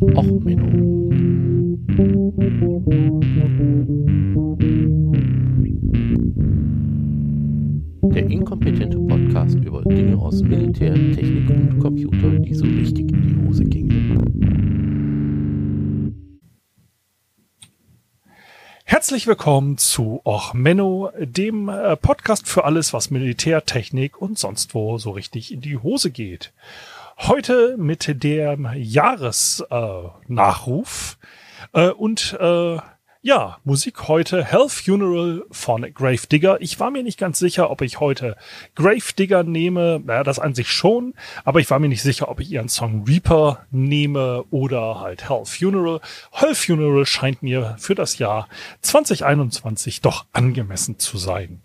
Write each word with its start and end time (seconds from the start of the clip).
Och, 0.00 0.24
Menno. 0.24 1.10
Der 8.14 8.26
inkompetente 8.30 8.98
Podcast 8.98 9.56
über 9.56 9.82
Dinge 9.82 10.16
aus 10.16 10.40
Militär, 10.42 10.94
Technik 10.94 11.50
und 11.50 11.78
Computer, 11.80 12.30
die 12.30 12.54
so 12.54 12.64
richtig 12.64 13.12
in 13.12 13.22
die 13.22 13.46
Hose 13.46 13.64
gingen. 13.64 14.00
Herzlich 18.84 19.26
willkommen 19.26 19.76
zu 19.76 20.22
Och 20.24 20.54
Menno, 20.54 21.10
dem 21.18 21.68
äh, 21.68 21.96
Podcast 21.98 22.48
für 22.48 22.64
alles, 22.64 22.94
was 22.94 23.10
Militär, 23.10 23.66
Technik 23.66 24.20
und 24.20 24.38
sonst 24.38 24.74
wo 24.74 24.96
so 24.96 25.10
richtig 25.10 25.52
in 25.52 25.60
die 25.60 25.76
Hose 25.76 26.10
geht. 26.10 26.54
Heute 27.26 27.76
mit 27.76 28.24
dem 28.24 28.66
Jahresnachruf 28.74 31.18
äh, 31.74 31.88
äh, 31.88 31.90
und 31.90 32.34
äh, 32.40 32.78
ja, 33.20 33.58
Musik 33.62 34.08
heute 34.08 34.42
Hell 34.42 34.70
Funeral 34.70 35.44
von 35.50 35.82
Gravedigger. 35.92 36.62
Ich 36.62 36.80
war 36.80 36.90
mir 36.90 37.02
nicht 37.02 37.18
ganz 37.18 37.38
sicher, 37.38 37.70
ob 37.70 37.82
ich 37.82 38.00
heute 38.00 38.38
Gravedigger 38.74 39.42
nehme. 39.42 40.00
Naja, 40.02 40.24
das 40.24 40.38
an 40.38 40.54
sich 40.54 40.72
schon. 40.72 41.12
Aber 41.44 41.60
ich 41.60 41.68
war 41.68 41.78
mir 41.78 41.90
nicht 41.90 42.00
sicher, 42.00 42.30
ob 42.30 42.40
ich 42.40 42.50
ihren 42.50 42.70
Song 42.70 43.04
Reaper 43.06 43.66
nehme 43.70 44.44
oder 44.50 45.00
halt 45.00 45.28
Hell 45.28 45.44
Funeral. 45.44 46.00
Hell 46.32 46.54
Funeral 46.54 47.04
scheint 47.04 47.42
mir 47.42 47.76
für 47.78 47.94
das 47.94 48.16
Jahr 48.16 48.48
2021 48.80 50.00
doch 50.00 50.24
angemessen 50.32 50.98
zu 50.98 51.18
sein. 51.18 51.60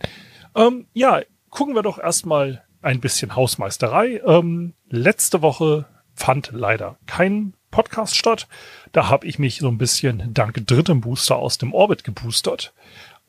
Ähm, 0.54 0.88
ja, 0.94 1.22
gucken 1.50 1.76
wir 1.76 1.82
doch 1.82 1.98
erstmal 1.98 2.66
ein 2.86 3.00
bisschen 3.00 3.36
Hausmeisterei. 3.36 4.22
Ähm, 4.26 4.74
letzte 4.90 5.42
Woche 5.42 5.86
fand 6.14 6.52
leider 6.54 6.98
kein 7.08 7.54
Podcast 7.72 8.16
statt. 8.16 8.48
Da 8.92 9.10
habe 9.10 9.26
ich 9.26 9.40
mich 9.40 9.58
so 9.58 9.68
ein 9.68 9.80
bisschen 9.80 10.34
dank 10.34 10.66
drittem 10.68 11.02
Booster 11.02 11.36
aus 11.36 11.58
dem 11.58 11.74
Orbit 11.74 12.04
geboostert. 12.04 12.74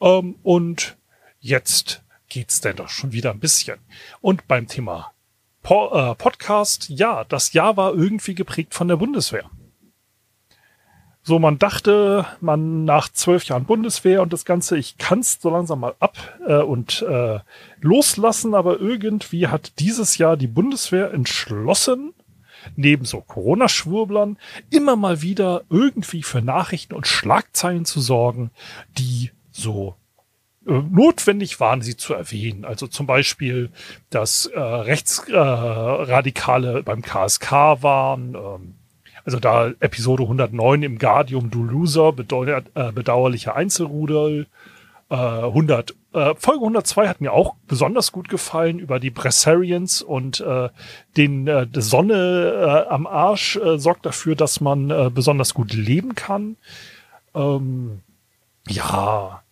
Ähm, 0.01 0.37
und 0.43 0.97
jetzt 1.41 2.03
geht's 2.29 2.61
denn 2.61 2.77
doch 2.77 2.91
schon 2.91 3.13
wieder 3.13 3.31
ein 3.31 3.41
bisschen. 3.41 3.79
Und 4.21 4.47
beim 4.47 4.67
Thema 4.67 5.13
po 5.63 5.89
äh, 5.89 6.15
Podcast, 6.15 6.91
ja, 6.91 7.25
das 7.25 7.55
Jahr 7.55 7.79
war 7.79 7.95
irgendwie 7.95 8.35
geprägt 8.35 8.75
von 8.75 8.89
der 8.89 8.97
Bundeswehr. 8.97 9.51
So, 11.29 11.41
man 11.41 11.59
dachte, 11.59 12.25
man 12.41 12.85
nach 12.85 13.09
zwölf 13.09 13.47
Jahren 13.47 13.65
Bundeswehr 13.65 14.23
und 14.23 14.33
das 14.33 14.45
Ganze, 14.45 14.79
ich 14.79 14.97
kann's 14.97 15.41
so 15.43 15.51
langsam 15.51 15.81
mal 15.81 15.97
ab 15.99 16.17
äh, 16.47 16.59
und 16.59 17.03
äh, 17.03 17.41
loslassen, 17.81 18.55
aber 18.55 18.79
irgendwie 18.79 19.49
hat 19.49 19.81
dieses 19.81 20.19
Jahr 20.19 20.37
die 20.37 20.47
Bundeswehr 20.47 21.13
entschlossen, 21.13 22.15
neben 22.77 23.05
so 23.05 23.23
Corona-Schwurblern 23.23 24.39
immer 24.71 24.95
mal 24.95 25.21
wieder 25.21 25.65
irgendwie 25.69 26.23
für 26.23 26.43
Nachrichten 26.43 26.95
und 26.95 27.09
Schlagzeilen 27.09 27.87
zu 27.87 28.01
sorgen, 28.01 28.53
die 28.97 29.33
so 29.51 29.97
äh, 30.65 30.75
notwendig 30.75 31.59
waren, 31.59 31.83
sie 31.83 31.97
zu 31.97 32.15
erwähnen. 32.15 32.65
Also 32.65 32.87
zum 32.87 33.09
Beispiel, 33.09 33.73
dass 34.11 34.47
äh, 34.47 34.61
Rechtsradikale 34.61 36.79
äh, 36.79 36.83
beim 36.83 37.03
KSK 37.03 37.51
waren, 37.83 38.37
ähm, 38.37 38.77
also 39.27 39.41
da 39.41 39.73
Episode 39.81 40.23
109 40.23 40.83
im 40.85 40.99
Guardium 40.99 41.51
du 41.51 41.65
Loser, 41.65 42.13
bedeutet, 42.13 42.69
äh, 42.75 42.93
bedauerliche 42.93 43.57
Einzelrudel, 43.57 44.47
äh, 45.11 45.15
100 45.15 45.95
äh, 46.13 46.35
Folge 46.37 46.61
102 46.61 47.09
hat 47.09 47.21
mir 47.21 47.33
auch 47.33 47.57
besonders 47.67 48.11
gut 48.13 48.29
gefallen 48.29 48.79
über 48.79 48.99
die 48.99 49.11
Bressarians 49.11 50.01
und 50.01 50.41
äh, 50.41 50.69
den 51.17 51.47
äh, 51.47 51.67
die 51.67 51.83
Sonne 51.83 52.85
äh, 52.87 52.89
am 52.89 53.07
Arsch 53.07 53.57
äh, 53.57 53.79
sorgt 53.79 54.07
dafür, 54.07 54.37
dass 54.37 54.61
man 54.61 54.91
äh, 54.91 55.11
besonders 55.13 55.55
gut 55.55 55.75
leben 55.75 56.15
kann. 56.15 56.57
Ähm, 57.35 58.01
ja, 58.69 59.43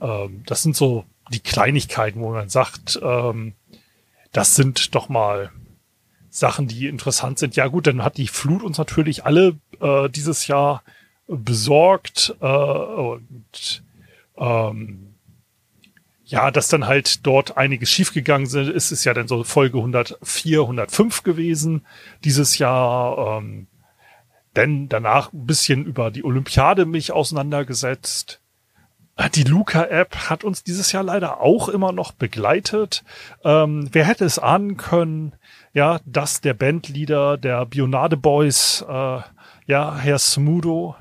ähm, 0.00 0.42
das 0.46 0.62
sind 0.62 0.74
so 0.74 1.04
die 1.32 1.40
Kleinigkeiten, 1.40 2.20
wo 2.20 2.30
man 2.30 2.48
sagt, 2.48 2.98
ähm, 3.02 3.54
das 4.32 4.54
sind 4.54 4.94
doch 4.94 5.08
mal 5.08 5.50
Sachen, 6.36 6.68
die 6.68 6.86
interessant 6.86 7.38
sind. 7.38 7.56
Ja 7.56 7.68
gut, 7.68 7.86
dann 7.86 8.02
hat 8.04 8.18
die 8.18 8.28
Flut 8.28 8.62
uns 8.62 8.78
natürlich 8.78 9.24
alle 9.24 9.56
äh, 9.80 10.08
dieses 10.10 10.46
Jahr 10.46 10.82
besorgt 11.26 12.36
äh, 12.40 12.46
und 12.46 13.82
ähm, 14.36 15.14
ja, 16.24 16.50
dass 16.50 16.68
dann 16.68 16.86
halt 16.86 17.24
dort 17.24 17.56
einiges 17.56 17.88
schiefgegangen 17.90 18.48
sind, 18.48 18.68
ist 18.68 18.90
es 18.90 19.04
ja 19.04 19.14
dann 19.14 19.28
so 19.28 19.44
Folge 19.44 19.78
104, 19.78 20.60
105 20.60 21.22
gewesen 21.22 21.86
dieses 22.24 22.58
Jahr. 22.58 23.38
Ähm, 23.38 23.68
denn 24.56 24.88
danach 24.88 25.32
ein 25.32 25.46
bisschen 25.46 25.84
über 25.84 26.10
die 26.10 26.24
Olympiade 26.24 26.84
mich 26.84 27.12
auseinandergesetzt. 27.12 28.40
Die 29.34 29.44
Luca-App 29.44 30.14
hat 30.28 30.44
uns 30.44 30.62
dieses 30.62 30.92
Jahr 30.92 31.02
leider 31.02 31.40
auch 31.40 31.70
immer 31.70 31.90
noch 31.90 32.12
begleitet. 32.12 33.02
Ähm, 33.44 33.88
wer 33.92 34.04
hätte 34.04 34.26
es 34.26 34.38
ahnen 34.38 34.76
können, 34.76 35.32
ja, 35.72 36.00
dass 36.04 36.42
der 36.42 36.52
Bandleader 36.52 37.38
der 37.38 37.64
Bionade 37.64 38.18
Boys, 38.18 38.84
äh, 38.86 39.20
ja, 39.66 39.96
Herr 39.96 40.18
Smudo, 40.18 40.96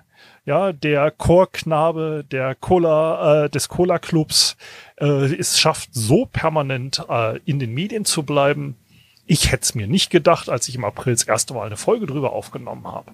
ja, 0.46 0.72
der 0.72 1.12
Chorknabe 1.12 2.24
der 2.30 2.56
Cola, 2.56 3.46
äh, 3.46 3.50
des 3.50 3.68
Cola-Clubs, 3.68 4.56
äh, 4.97 5.36
es 5.36 5.59
schafft, 5.59 5.90
so 5.94 6.26
permanent 6.26 7.03
äh, 7.09 7.40
in 7.46 7.59
den 7.59 7.74
Medien 7.74 8.06
zu 8.06 8.24
bleiben. 8.24 8.78
Ich 9.26 9.52
hätte 9.52 9.64
es 9.64 9.76
mir 9.76 9.88
nicht 9.88 10.09
gedacht, 10.09 10.50
als 10.50 10.70
ich 10.70 10.76
im 10.76 10.86
April 10.86 11.14
das 11.14 11.24
erste 11.24 11.53
Mal 11.53 11.66
eine 11.66 11.78
Folge 11.78 12.06
drüber 12.06 12.32
aufgenommen 12.32 12.88
habe. 12.88 13.12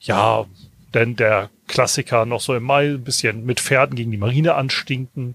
Ja, 0.00 0.46
denn 0.94 1.16
der 1.16 1.50
Klassiker 1.66 2.26
noch 2.26 2.40
so 2.40 2.54
im 2.54 2.62
Mai 2.62 2.94
ein 2.94 3.04
bisschen 3.04 3.44
mit 3.44 3.60
Pferden 3.60 3.96
gegen 3.96 4.10
die 4.10 4.16
Marine 4.16 4.54
anstinken. 4.54 5.34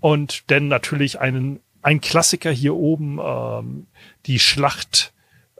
Und 0.00 0.50
denn 0.50 0.68
natürlich 0.68 1.20
einen, 1.20 1.60
ein 1.82 2.00
Klassiker 2.00 2.50
hier 2.50 2.74
oben, 2.74 3.18
ähm, 3.22 3.86
die 4.26 4.38
Schlacht 4.38 5.12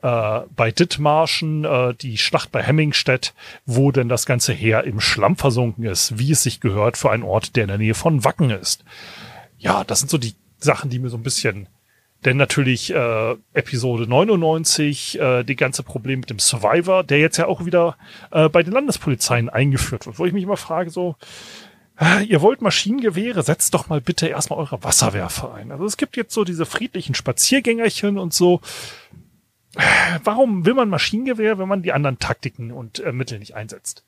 äh, 0.03 0.41
bei 0.57 0.71
Dithmarschen, 0.71 1.65
äh, 1.65 1.95
die 1.95 2.17
Schlacht 2.17 2.51
bei 2.51 2.63
Hemmingstedt, 2.63 3.35
wo 3.67 3.93
denn 3.93 4.09
das 4.09 4.27
ganze 4.27 4.53
Heer 4.53 4.85
im 4.85 5.01
Schlamm 5.01 5.37
versunken 5.37 5.85
ist, 5.85 6.19
wie 6.19 6.33
es 6.33 6.43
sich 6.43 6.61
gehört 6.61 6.97
für 6.97 7.11
einen 7.11 7.23
Ort, 7.23 7.57
der 7.57 7.65
in 7.65 7.69
der 7.69 7.79
Nähe 7.79 7.95
von 7.95 8.25
Wacken 8.25 8.51
ist. 8.51 8.85
Ja, 9.59 9.85
das 9.85 10.01
sind 10.01 10.11
so 10.11 10.19
die 10.19 10.35
Sachen, 10.59 10.91
die 10.91 10.99
mir 10.99 11.11
so 11.11 11.17
ein 11.17 11.23
bisschen 11.23 11.69
denn 12.25 12.37
natürlich 12.37 12.93
äh, 12.93 13.37
Episode 13.55 14.07
99, 14.07 15.19
äh, 15.19 15.45
die 15.45 15.57
ganze 15.57 15.83
Problem 15.83 16.21
mit 16.21 16.31
dem 16.31 16.39
Survivor, 16.39 17.05
der 17.05 17.19
jetzt 17.19 17.39
ja 17.39 17.47
auch 17.47 17.65
wieder 17.65 17.97
äh, 18.31 18.49
bei 18.49 18.63
den 18.63 18.73
Landespolizeien 18.73 19.49
eingeführt 19.49 20.07
wird, 20.07 20.19
wo 20.19 20.27
ich 20.27 20.33
mich 20.33 20.45
immer 20.45 20.57
frage, 20.57 20.91
so, 20.91 21.17
ihr 22.27 22.41
wollt 22.41 22.63
Maschinengewehre, 22.63 23.43
setzt 23.43 23.75
doch 23.75 23.91
mal 23.91 24.01
bitte 24.01 24.27
erstmal 24.27 24.59
eure 24.59 24.83
Wasserwerfer 24.83 25.53
ein. 25.53 25.71
Also 25.71 25.85
es 25.85 25.99
gibt 25.99 26.17
jetzt 26.17 26.33
so 26.33 26.45
diese 26.45 26.65
friedlichen 26.65 27.15
Spaziergängerchen 27.15 28.17
und 28.17 28.33
so 28.33 28.63
warum 30.25 30.65
will 30.67 30.75
man 30.75 30.89
Maschinengewehr, 30.89 31.59
wenn 31.59 31.69
man 31.69 31.83
die 31.83 31.93
anderen 31.93 32.19
Taktiken 32.19 32.73
und 32.73 33.01
äh, 33.01 33.13
Mittel 33.13 33.39
nicht 33.39 33.55
einsetzt? 33.55 34.05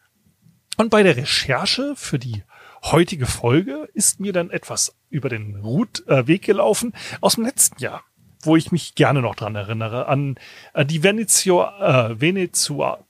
Und 0.77 0.91
bei 0.91 1.03
der 1.03 1.17
Recherche 1.17 1.95
für 1.97 2.19
die 2.19 2.43
heutige 2.83 3.27
Folge 3.27 3.89
ist 3.95 4.21
mir 4.21 4.33
dann 4.33 4.51
etwas 4.51 4.97
über 5.09 5.29
den 5.29 5.57
Root, 5.57 6.07
äh, 6.09 6.27
Weg 6.27 6.43
gelaufen 6.43 6.93
aus 7.21 7.37
dem 7.37 7.45
letzten 7.45 7.81
Jahr, 7.81 8.03
wo 8.43 8.57
ich 8.57 8.73
mich 8.73 8.95
gerne 8.95 9.23
noch 9.23 9.35
dran 9.35 9.55
erinnere, 9.55 10.09
an 10.09 10.37
äh, 10.75 10.85
die 10.85 11.03
Venezio, 11.03 11.65
äh, 11.65 12.21
Venezua, 12.21 13.05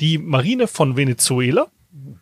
die 0.00 0.18
Marine 0.18 0.66
von 0.66 0.96
Venezuela, 0.96 1.68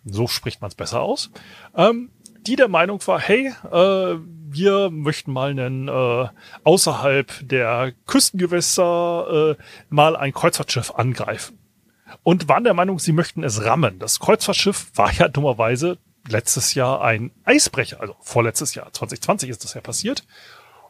so 0.04 0.26
spricht 0.26 0.60
man 0.60 0.68
es 0.68 0.74
besser 0.74 1.00
aus, 1.00 1.30
ähm, 1.74 2.10
die 2.46 2.56
der 2.56 2.68
Meinung 2.68 3.00
war, 3.06 3.20
hey, 3.20 3.52
äh, 3.70 4.18
wir 4.54 4.90
möchten 4.90 5.32
mal 5.32 5.50
einen 5.50 5.88
äh, 5.88 6.28
außerhalb 6.62 7.48
der 7.48 7.92
Küstengewässer 8.06 9.56
äh, 9.58 9.62
mal 9.88 10.14
ein 10.14 10.32
Kreuzfahrtschiff 10.32 10.92
angreifen. 10.92 11.58
Und 12.22 12.48
waren 12.48 12.64
der 12.64 12.74
Meinung, 12.74 12.98
sie 12.98 13.12
möchten 13.12 13.42
es 13.42 13.64
rammen. 13.64 13.98
Das 13.98 14.20
Kreuzfahrtschiff 14.20 14.92
war 14.94 15.12
ja 15.12 15.28
dummerweise 15.28 15.98
letztes 16.28 16.74
Jahr 16.74 17.02
ein 17.02 17.30
Eisbrecher, 17.44 18.00
also 18.00 18.16
vorletztes 18.20 18.74
Jahr, 18.74 18.92
2020 18.92 19.50
ist 19.50 19.64
das 19.64 19.74
ja 19.74 19.80
passiert. 19.80 20.24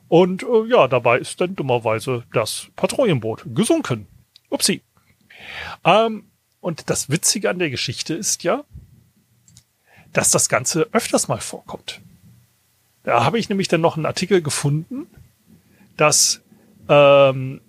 Und 0.08 0.42
äh, 0.42 0.68
ja, 0.68 0.86
dabei 0.88 1.18
ist 1.18 1.40
dann 1.40 1.56
dummerweise 1.56 2.24
das 2.32 2.68
Patrouillenboot 2.76 3.44
gesunken. 3.54 4.06
Upsi. 4.50 4.82
Ähm, 5.84 6.24
und 6.60 6.88
das 6.90 7.10
Witzige 7.10 7.50
an 7.50 7.58
der 7.58 7.70
Geschichte 7.70 8.14
ist 8.14 8.42
ja, 8.44 8.64
dass 10.12 10.30
das 10.30 10.48
Ganze 10.48 10.88
öfters 10.92 11.28
mal 11.28 11.40
vorkommt. 11.40 12.00
Da 13.02 13.24
habe 13.24 13.38
ich 13.38 13.48
nämlich 13.48 13.68
dann 13.68 13.80
noch 13.80 13.96
einen 13.96 14.06
Artikel 14.06 14.40
gefunden, 14.40 15.06
dass 15.96 16.40
ähm, 16.88 17.60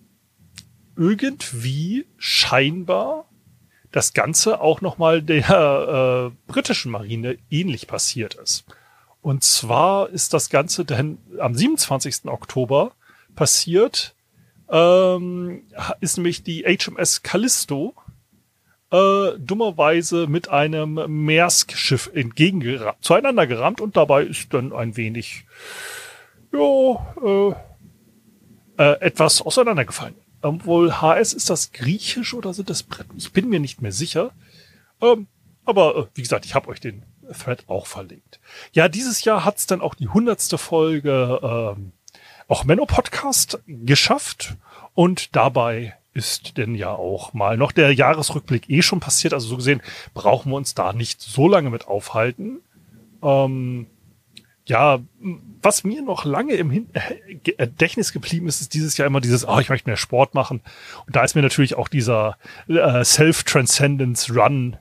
irgendwie 0.96 2.06
scheinbar 2.18 3.26
das 3.96 4.14
Ganze 4.14 4.60
auch 4.60 4.82
nochmal 4.82 5.22
der 5.22 6.34
äh, 6.36 6.52
britischen 6.52 6.92
Marine 6.92 7.38
ähnlich 7.50 7.88
passiert 7.88 8.34
ist. 8.34 8.66
Und 9.22 9.46
zwar 9.46 10.10
ist 10.10 10.34
das 10.34 10.50
Ganze 10.50 10.84
dann 10.84 11.18
am 11.40 11.56
27. 11.56 12.26
Oktober 12.26 12.92
passiert, 13.36 14.14
ähm, 14.70 15.64
ist 16.02 16.18
nämlich 16.18 16.44
die 16.44 16.64
HMS 16.64 17.24
Callisto 17.24 17.94
äh, 18.92 19.40
dummerweise 19.40 20.28
mit 20.28 20.50
einem 20.50 21.00
Maersk-Schiff 21.26 22.12
entgegengerammt, 22.14 22.98
zueinander 23.00 23.48
gerammt 23.48 23.80
und 23.80 23.96
dabei 23.96 24.24
ist 24.24 24.54
dann 24.54 24.74
ein 24.74 24.98
wenig, 24.98 25.46
ja, 26.52 27.16
äh, 27.24 27.56
äh, 28.78 29.00
etwas 29.00 29.42
auseinandergefallen. 29.42 30.16
Obwohl 30.46 31.02
HS 31.02 31.34
ist 31.34 31.50
das 31.50 31.72
griechisch 31.72 32.34
oder 32.34 32.54
sind 32.54 32.70
das 32.70 32.84
Brett? 32.84 33.08
Ich 33.18 33.34
bin 33.34 33.50
mir 33.50 33.60
nicht 33.60 33.82
mehr 33.82 33.92
sicher. 33.92 34.32
Ähm, 35.02 35.28
aber 35.66 35.96
äh, 35.96 36.06
wie 36.14 36.22
gesagt, 36.22 36.46
ich 36.46 36.54
habe 36.54 36.70
euch 36.70 36.80
den 36.80 37.04
Thread 37.34 37.64
auch 37.68 37.88
verlinkt. 37.88 38.40
Ja, 38.72 38.88
dieses 38.88 39.24
Jahr 39.24 39.44
hat's 39.44 39.66
dann 39.66 39.82
auch 39.82 39.96
die 39.96 40.08
hundertste 40.08 40.58
Folge 40.58 41.40
ähm, 41.42 41.92
auch 42.48 42.64
Menno 42.64 42.86
Podcast 42.86 43.60
geschafft 43.66 44.56
und 44.94 45.36
dabei 45.36 45.96
ist 46.14 46.58
denn 46.58 46.76
ja 46.76 46.92
auch 46.92 47.34
mal 47.34 47.58
noch 47.58 47.72
der 47.72 47.92
Jahresrückblick 47.92 48.70
eh 48.70 48.84
schon 48.84 49.00
passiert. 49.00 49.34
Also 49.34 49.48
so 49.48 49.58
gesehen 49.58 49.82
brauchen 50.14 50.52
wir 50.52 50.58
uns 50.58 50.76
da 50.76 50.94
nicht 50.94 51.22
so 51.22 51.48
lange 51.48 51.72
mit 51.72 51.88
aufhalten. 51.88 52.62
Ähm, 53.24 53.88
ja, 54.68 55.00
was 55.62 55.84
mir 55.84 56.02
noch 56.02 56.26
lange 56.26 56.54
im 56.54 56.72
äh, 56.72 57.36
Gedächtnis 57.44 58.14
geblieben 58.14 58.48
ist, 58.48 58.62
ist 58.62 58.74
dieses 58.74 58.98
Jahr 58.98 59.08
immer 59.08 59.22
dieses, 59.22 59.48
oh, 59.48 59.60
ich 59.60 59.70
möchte 59.70 59.90
mehr 59.90 59.98
Sport 59.98 60.34
machen. 60.34 60.62
Und 61.06 61.16
da 61.16 61.24
ist 61.24 61.36
mir 61.36 61.42
natürlich 61.42 61.76
auch 61.76 61.88
dieser 61.88 62.38
äh, 62.68 63.04
Self-Transcendence 63.04 64.36
Run 64.36 64.78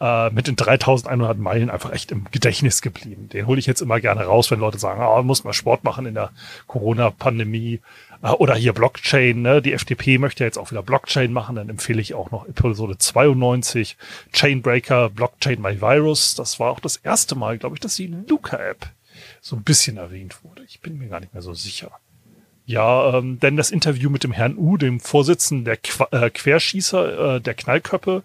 äh, 0.00 0.30
mit 0.30 0.48
den 0.48 0.56
3100 0.56 1.38
Meilen 1.38 1.70
einfach 1.70 1.92
echt 1.92 2.10
im 2.10 2.24
Gedächtnis 2.30 2.82
geblieben. 2.82 3.28
Den 3.28 3.46
hole 3.46 3.58
ich 3.58 3.66
jetzt 3.66 3.82
immer 3.82 4.00
gerne 4.00 4.24
raus, 4.24 4.50
wenn 4.50 4.58
Leute 4.58 4.78
sagen, 4.78 5.00
ah, 5.00 5.22
muss 5.22 5.44
man 5.44 5.52
Sport 5.52 5.84
machen 5.84 6.06
in 6.06 6.14
der 6.14 6.30
Corona-Pandemie. 6.66 7.80
Äh, 8.22 8.30
oder 8.30 8.56
hier 8.56 8.72
Blockchain, 8.72 9.42
ne? 9.42 9.62
Die 9.62 9.72
FDP 9.72 10.18
möchte 10.18 10.42
jetzt 10.42 10.58
auch 10.58 10.72
wieder 10.72 10.82
Blockchain 10.82 11.32
machen, 11.32 11.56
dann 11.56 11.68
empfehle 11.68 12.00
ich 12.00 12.14
auch 12.14 12.30
noch 12.32 12.48
Episode 12.48 12.98
92, 12.98 13.96
Chainbreaker, 14.32 15.10
Blockchain 15.10 15.60
My 15.60 15.80
Virus. 15.80 16.34
Das 16.34 16.58
war 16.58 16.70
auch 16.70 16.80
das 16.80 16.96
erste 16.96 17.36
Mal, 17.36 17.58
glaube 17.58 17.76
ich, 17.76 17.80
dass 17.80 17.94
die 17.94 18.12
Luca-App 18.28 18.90
so 19.40 19.56
ein 19.56 19.62
bisschen 19.62 19.96
erwähnt 19.96 20.44
wurde. 20.44 20.64
Ich 20.64 20.80
bin 20.80 20.98
mir 20.98 21.08
gar 21.08 21.20
nicht 21.20 21.32
mehr 21.32 21.42
so 21.42 21.54
sicher. 21.54 21.92
Ja, 22.66 23.18
ähm, 23.18 23.40
denn 23.40 23.56
das 23.56 23.70
Interview 23.70 24.10
mit 24.10 24.22
dem 24.22 24.32
Herrn 24.32 24.56
U, 24.56 24.76
dem 24.76 25.00
Vorsitzenden 25.00 25.64
der 25.64 25.76
Qu 25.76 26.04
äh, 26.12 26.30
Querschießer, 26.30 27.36
äh, 27.36 27.40
der 27.40 27.54
Knallköppe, 27.54 28.22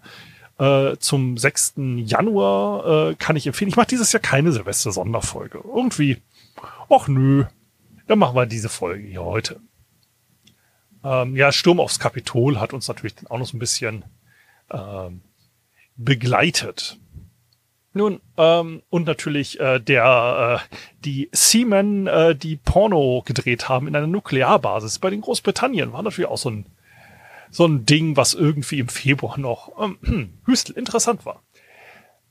äh, 0.58 0.96
zum 0.98 1.36
6. 1.36 1.74
Januar 2.04 3.10
äh, 3.10 3.14
kann 3.16 3.36
ich 3.36 3.46
empfehlen. 3.46 3.68
Ich 3.68 3.76
mache 3.76 3.88
dieses 3.88 4.12
Jahr 4.12 4.20
keine 4.20 4.52
Silvester-Sonderfolge. 4.52 5.62
Irgendwie, 5.64 6.18
ach 6.88 7.08
nö, 7.08 7.44
dann 8.06 8.18
machen 8.18 8.36
wir 8.36 8.46
diese 8.46 8.68
Folge 8.68 9.06
hier 9.06 9.24
heute. 9.24 9.60
Ähm, 11.02 11.36
ja, 11.36 11.52
Sturm 11.52 11.80
aufs 11.80 11.98
Kapitol 11.98 12.60
hat 12.60 12.72
uns 12.72 12.88
natürlich 12.88 13.14
dann 13.16 13.26
auch 13.26 13.38
noch 13.38 13.46
so 13.46 13.56
ein 13.56 13.60
bisschen 13.60 14.04
ähm, 14.70 15.22
begleitet. 15.96 16.98
Nun, 17.96 18.20
ähm, 18.36 18.82
und 18.90 19.06
natürlich 19.06 19.58
äh, 19.58 19.80
der 19.80 20.60
äh, 20.60 20.76
die 21.02 21.30
Seamen, 21.32 22.06
äh, 22.06 22.36
die 22.36 22.56
Porno 22.56 23.22
gedreht 23.24 23.70
haben 23.70 23.88
in 23.88 23.96
einer 23.96 24.06
Nuklearbasis 24.06 24.98
bei 24.98 25.08
den 25.08 25.22
Großbritannien, 25.22 25.94
war 25.94 26.02
natürlich 26.02 26.28
auch 26.28 26.36
so 26.36 26.50
ein 26.50 26.66
so 27.50 27.64
ein 27.64 27.86
Ding, 27.86 28.14
was 28.14 28.34
irgendwie 28.34 28.80
im 28.80 28.88
Februar 28.88 29.40
noch 29.40 29.72
ähm, 29.82 30.34
Hüstel 30.44 30.76
interessant 30.76 31.24
war. 31.24 31.42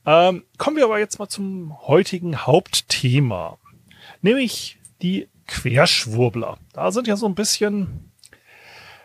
Ähm, 0.06 0.44
kommen 0.56 0.76
wir 0.76 0.84
aber 0.84 1.00
jetzt 1.00 1.18
mal 1.18 1.28
zum 1.28 1.76
heutigen 1.88 2.46
Hauptthema, 2.46 3.58
nämlich 4.22 4.78
die 5.02 5.26
Querschwurbler. 5.48 6.58
Da 6.74 6.92
sind 6.92 7.08
ja 7.08 7.16
so 7.16 7.26
ein 7.26 7.34
bisschen, 7.34 8.12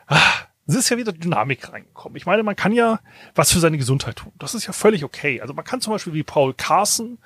ah, 0.06 0.20
es 0.68 0.76
ist 0.76 0.90
ja 0.90 0.98
wieder 0.98 1.12
Dynamik 1.12 1.72
reingekommen. 1.72 2.16
Ich 2.16 2.26
meine, 2.26 2.44
man 2.44 2.56
kann 2.56 2.72
ja 2.72 3.00
was 3.36 3.52
für 3.52 3.60
seine 3.60 3.78
Gesundheit 3.78 4.18
tun. 4.18 4.32
Das 4.40 4.56
ist 4.56 4.68
ja 4.68 4.74
völlig 4.74 5.04
okay. 5.04 5.42
Also 5.42 5.54
man 5.54 5.66
kann 5.66 5.82
zum 5.82 5.94
Beispiel 5.94 6.14
wie 6.14 6.24
Paul 6.24 6.54
Carson 6.54 7.18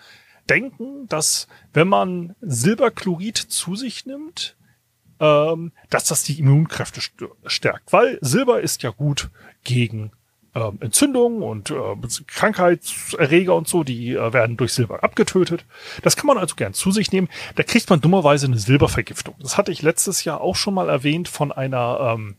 denken, 0.50 1.08
dass 1.08 1.48
wenn 1.74 1.88
man 1.88 2.36
Silberchlorid 2.42 3.38
zu 3.38 3.76
sich 3.76 4.06
nimmt, 4.06 4.56
ähm, 5.20 5.72
dass 5.90 6.06
das 6.06 6.24
die 6.24 6.40
Immunkräfte 6.40 7.02
stärkt. 7.46 7.94
Weil 7.94 8.18
Silber 8.22 8.62
ist 8.62 8.84
ja 8.84 8.90
gut 8.90 9.30
gegen 9.64 10.12
ähm, 10.54 10.78
Entzündungen 10.80 11.44
und 11.44 11.72
äh, 11.72 11.76
Krankheitserreger 12.28 13.56
und 13.56 13.68
so, 13.68 13.84
die 13.84 14.14
äh, 14.14 14.34
werden 14.34 14.58
durch 14.58 14.74
Silber 14.74 15.04
abgetötet. 15.04 15.66
Das 16.02 16.16
kann 16.16 16.28
man 16.28 16.38
also 16.38 16.56
gern 16.56 16.74
zu 16.74 16.92
sich 16.92 17.12
nehmen. 17.12 17.30
Da 17.56 17.64
kriegt 17.64 17.90
man 17.90 18.02
dummerweise 18.02 18.48
eine 18.48 18.58
Silbervergiftung. 18.58 19.36
Das 19.40 19.58
hatte 19.58 19.72
ich 19.72 19.82
letztes 19.82 20.24
Jahr 20.24 20.42
auch 20.42 20.56
schon 20.56 20.74
mal 20.74 20.90
erwähnt 20.90 21.28
von 21.28 21.52
einer 21.52 22.16
ähm, 22.16 22.36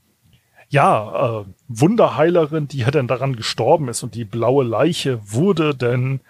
ja, 0.69 1.41
äh, 1.41 1.45
Wunderheilerin, 1.69 2.69
die 2.69 2.79
ja 2.79 2.91
dann 2.91 3.09
daran 3.09 3.37
gestorben 3.37 3.89
ist 3.89 4.03
und 4.03 4.15
die 4.15 4.25
blaue 4.25 4.65
Leiche 4.65 5.21
wurde 5.25 5.75
denn 5.75 6.21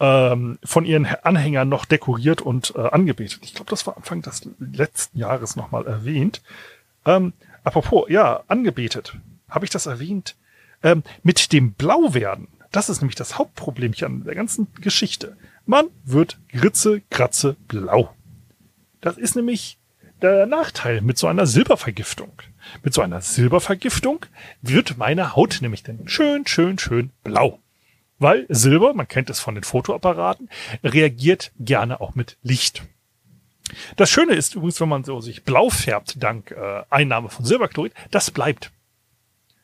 ähm, 0.00 0.58
von 0.64 0.84
ihren 0.84 1.06
Anhängern 1.06 1.68
noch 1.68 1.84
dekoriert 1.84 2.40
und 2.42 2.74
äh, 2.76 2.80
angebetet. 2.80 3.40
Ich 3.42 3.54
glaube, 3.54 3.70
das 3.70 3.86
war 3.86 3.96
Anfang 3.96 4.22
des 4.22 4.48
letzten 4.58 5.18
Jahres 5.18 5.56
nochmal 5.56 5.86
erwähnt. 5.86 6.42
Ähm, 7.04 7.32
apropos, 7.62 8.06
ja, 8.08 8.42
angebetet. 8.48 9.16
Habe 9.48 9.64
ich 9.64 9.70
das 9.70 9.86
erwähnt? 9.86 10.34
Ähm, 10.82 11.02
mit 11.22 11.52
dem 11.52 11.72
Blauwerden. 11.72 12.48
Das 12.72 12.88
ist 12.88 13.00
nämlich 13.00 13.14
das 13.14 13.38
Hauptproblemchen 13.38 14.06
an 14.06 14.24
der 14.24 14.34
ganzen 14.34 14.66
Geschichte. 14.80 15.36
Man 15.64 15.86
wird 16.04 16.38
Gritze, 16.48 17.02
Kratze, 17.10 17.56
blau. 17.68 18.12
Das 19.00 19.16
ist 19.16 19.36
nämlich 19.36 19.78
der 20.22 20.46
Nachteil 20.46 21.00
mit 21.00 21.18
so 21.18 21.26
einer 21.26 21.46
Silbervergiftung. 21.46 22.32
Mit 22.82 22.94
so 22.94 23.02
einer 23.02 23.20
Silbervergiftung 23.20 24.26
wird 24.62 24.96
meine 24.96 25.36
Haut 25.36 25.58
nämlich 25.60 25.82
dann 25.82 26.08
schön, 26.08 26.46
schön, 26.46 26.78
schön 26.78 27.10
blau. 27.22 27.60
Weil 28.18 28.46
Silber, 28.48 28.94
man 28.94 29.08
kennt 29.08 29.28
es 29.28 29.40
von 29.40 29.54
den 29.54 29.64
Fotoapparaten, 29.64 30.48
reagiert 30.82 31.52
gerne 31.58 32.00
auch 32.00 32.14
mit 32.14 32.38
Licht. 32.42 32.84
Das 33.96 34.10
Schöne 34.10 34.34
ist 34.34 34.54
übrigens, 34.54 34.80
wenn 34.80 34.88
man 34.88 35.04
so 35.04 35.20
sich 35.20 35.42
blau 35.42 35.70
färbt 35.70 36.22
dank 36.22 36.50
äh, 36.52 36.82
Einnahme 36.90 37.28
von 37.28 37.44
Silberchlorid, 37.44 37.92
das 38.10 38.30
bleibt. 38.30 38.70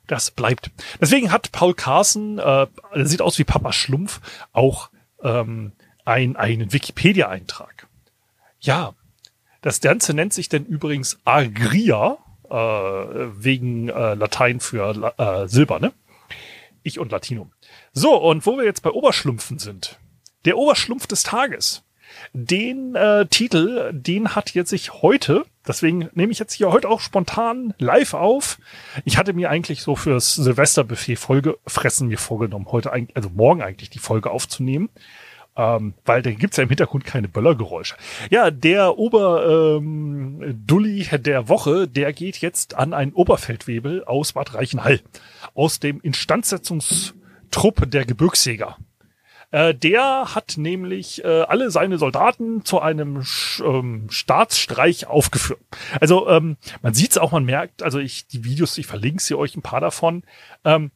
Das 0.07 0.31
bleibt. 0.31 0.71
Deswegen 1.01 1.31
hat 1.31 1.53
Paul 1.53 1.75
Carson, 1.75 2.39
äh, 2.39 2.67
sieht 3.05 3.23
aus 3.23 3.39
wie 3.39 3.45
Papa 3.45 3.73
Schlumpf, 3.73 4.21
auch 4.53 4.91
ähm, 5.23 5.73
ein, 6.05 6.37
einen 6.37 6.73
Wikipedia-Eintrag. 6.73 7.87
Ja, 8.59 8.95
das 9.63 9.81
Ganze 9.81 10.15
nennt 10.15 10.33
sich 10.33 10.49
denn 10.49 10.65
übrigens 10.65 11.19
Agria, 11.25 12.19
äh, 12.49 12.55
wegen 12.55 13.89
äh, 13.89 14.15
Latein 14.15 14.61
für 14.61 15.15
äh, 15.19 15.49
Silber, 15.49 15.81
ne? 15.81 15.93
Ich 16.83 16.99
und 16.99 17.13
Latinum. 17.13 17.53
So, 17.93 18.17
und 18.17 18.47
wo 18.47 18.57
wir 18.57 18.65
jetzt 18.65 18.83
bei 18.83 18.91
Oberschlumpfen 18.91 19.59
sind. 19.59 19.99
Der 20.45 20.57
Oberschlumpf 20.57 21.07
des 21.07 21.23
Tages. 21.23 21.85
Den 22.33 22.95
äh, 22.95 23.27
Titel, 23.27 23.93
den 23.93 24.35
hat 24.35 24.55
jetzt 24.55 24.71
sich 24.71 24.95
heute, 24.95 25.45
deswegen 25.67 26.09
nehme 26.15 26.33
ich 26.33 26.39
jetzt 26.39 26.55
hier 26.55 26.73
heute 26.73 26.89
auch 26.89 27.01
spontan 27.01 27.75
live 27.79 28.15
auf. 28.15 28.59
Ich 29.05 29.17
hatte 29.17 29.33
mir 29.33 29.51
eigentlich 29.51 29.83
so 29.83 29.95
fürs 29.95 30.35
Silvesterbuffet 30.35 31.17
Folge 31.17 31.59
fressen 31.67 32.09
mir 32.09 32.19
vorgenommen, 32.19 32.67
heute 32.71 32.93
eigentlich, 32.93 33.17
also 33.17 33.31
morgen 33.31 33.63
eigentlich 33.63 33.91
die 33.91 34.01
Folge 34.01 34.31
aufzunehmen. 34.31 34.89
Ähm, 35.61 35.93
weil 36.07 36.23
da 36.23 36.31
gibt's 36.31 36.57
ja 36.57 36.63
im 36.63 36.71
Hintergrund 36.71 37.05
keine 37.05 37.29
Böllergeräusche. 37.29 37.95
Ja, 38.31 38.51
der 38.51 38.97
Oberdulli 38.97 41.07
ähm, 41.13 41.23
der 41.23 41.51
Woche, 41.51 41.87
der 41.87 42.15
geht 42.15 42.39
jetzt 42.39 42.77
an 42.77 42.95
einen 42.95 43.13
Oberfeldwebel 43.13 44.05
aus 44.05 44.33
Bad 44.33 44.55
Reichenhall. 44.55 45.01
Aus 45.55 45.79
dem 45.79 46.01
Instandsetzungs 46.01 47.13
Truppe 47.51 47.87
der 47.87 48.07
Gebirgsjäger. 48.07 48.79
Äh, 49.51 49.75
der 49.75 50.35
hat 50.35 50.55
nämlich 50.57 51.23
äh, 51.25 51.43
alle 51.43 51.71
seine 51.71 51.99
Soldaten 51.99 52.65
zu 52.65 52.81
einem 52.81 53.23
ähm, 53.63 54.07
Staatsstreich 54.09 55.09
aufgeführt. 55.09 55.61
Also 56.01 56.27
ähm, 56.31 56.57
man 56.81 56.95
sieht 56.95 57.11
es 57.11 57.19
auch, 57.19 57.33
man 57.33 57.45
merkt, 57.45 57.83
also 57.83 57.99
ich 57.99 58.27
die 58.29 58.45
Videos, 58.45 58.79
ich 58.79 58.87
verlinke 58.87 59.23
sie 59.23 59.35
euch 59.35 59.57
ein 59.57 59.63
paar 59.63 59.83
davon. 59.83 60.23
Ähm, 60.65 60.91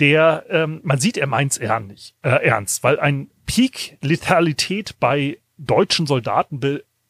der, 0.00 0.44
ähm, 0.48 0.80
man 0.82 0.98
sieht, 0.98 1.16
er 1.16 1.26
meint's 1.26 1.58
ernst, 1.58 2.14
äh, 2.22 2.30
ernst, 2.30 2.82
weil 2.82 2.98
ein 2.98 3.30
Peak 3.46 3.98
Letalität 4.00 4.98
bei 5.00 5.38
deutschen 5.58 6.06
Soldaten 6.06 6.60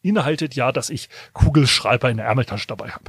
beinhaltet 0.03 0.55
ja, 0.55 0.71
dass 0.71 0.89
ich 0.89 1.09
Kugelschreiber 1.33 2.09
in 2.09 2.17
der 2.17 2.25
Ärmeltasche 2.25 2.67
dabei 2.67 2.89
habe. 2.89 3.05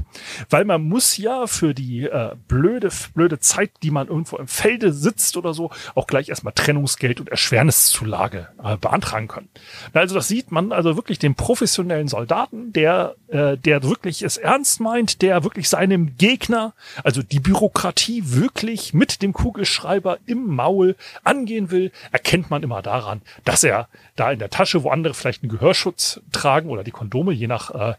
Weil 0.49 0.65
man 0.65 0.83
muss 0.83 1.17
ja 1.17 1.47
für 1.47 1.75
die 1.75 2.05
äh, 2.05 2.35
blöde, 2.49 2.91
blöde 3.15 3.39
Zeit, 3.41 3.71
die 3.83 3.91
man 3.91 4.09
irgendwo 4.09 4.37
im 4.37 4.47
Felde 4.47 4.93
sitzt 4.93 5.37
oder 5.37 5.55
so, 5.55 5.71
auch 5.95 6.07
gleich 6.07 6.29
erstmal 6.29 6.55
Trennungsgeld 6.55 7.21
und 7.21 7.29
Erschwerniszulage 7.29 8.49
äh, 8.63 8.77
beantragen 8.77 9.29
können. 9.29 9.49
Also 9.93 10.15
das 10.15 10.29
sieht 10.29 10.53
man 10.53 10.73
also 10.73 10.97
wirklich 10.97 11.19
den 11.19 11.35
professionellen 11.35 12.09
Soldaten, 12.09 12.73
der, 12.73 13.17
äh, 13.29 13.57
der 13.57 13.83
wirklich 13.83 14.23
es 14.23 14.37
ernst 14.37 14.81
meint, 14.81 15.23
der 15.23 15.45
wirklich 15.45 15.69
seinem 15.69 16.17
Gegner, 16.17 16.75
also 17.03 17.23
die 17.23 17.41
Bürokratie 17.41 18.23
wirklich 18.27 18.95
mit 18.95 19.23
dem 19.23 19.33
Kugelschreiber 19.33 20.19
im 20.27 20.47
Maul 20.47 20.97
angehen 21.25 21.71
will, 21.71 21.91
erkennt 22.13 22.51
man 22.51 22.63
immer 22.63 22.83
daran, 22.83 23.23
dass 23.45 23.65
er 23.65 23.89
da 24.17 24.31
in 24.31 24.39
der 24.39 24.51
Tasche, 24.51 24.85
wo 24.85 24.91
andere 24.91 25.15
vielleicht 25.15 25.43
einen 25.43 25.51
Gehörschutz 25.51 26.21
tragen 26.31 26.69
oder 26.69 26.84
die 26.85 26.91
Kondome, 26.91 27.33
je 27.33 27.47
nach 27.47 27.71
äh, 27.71 27.95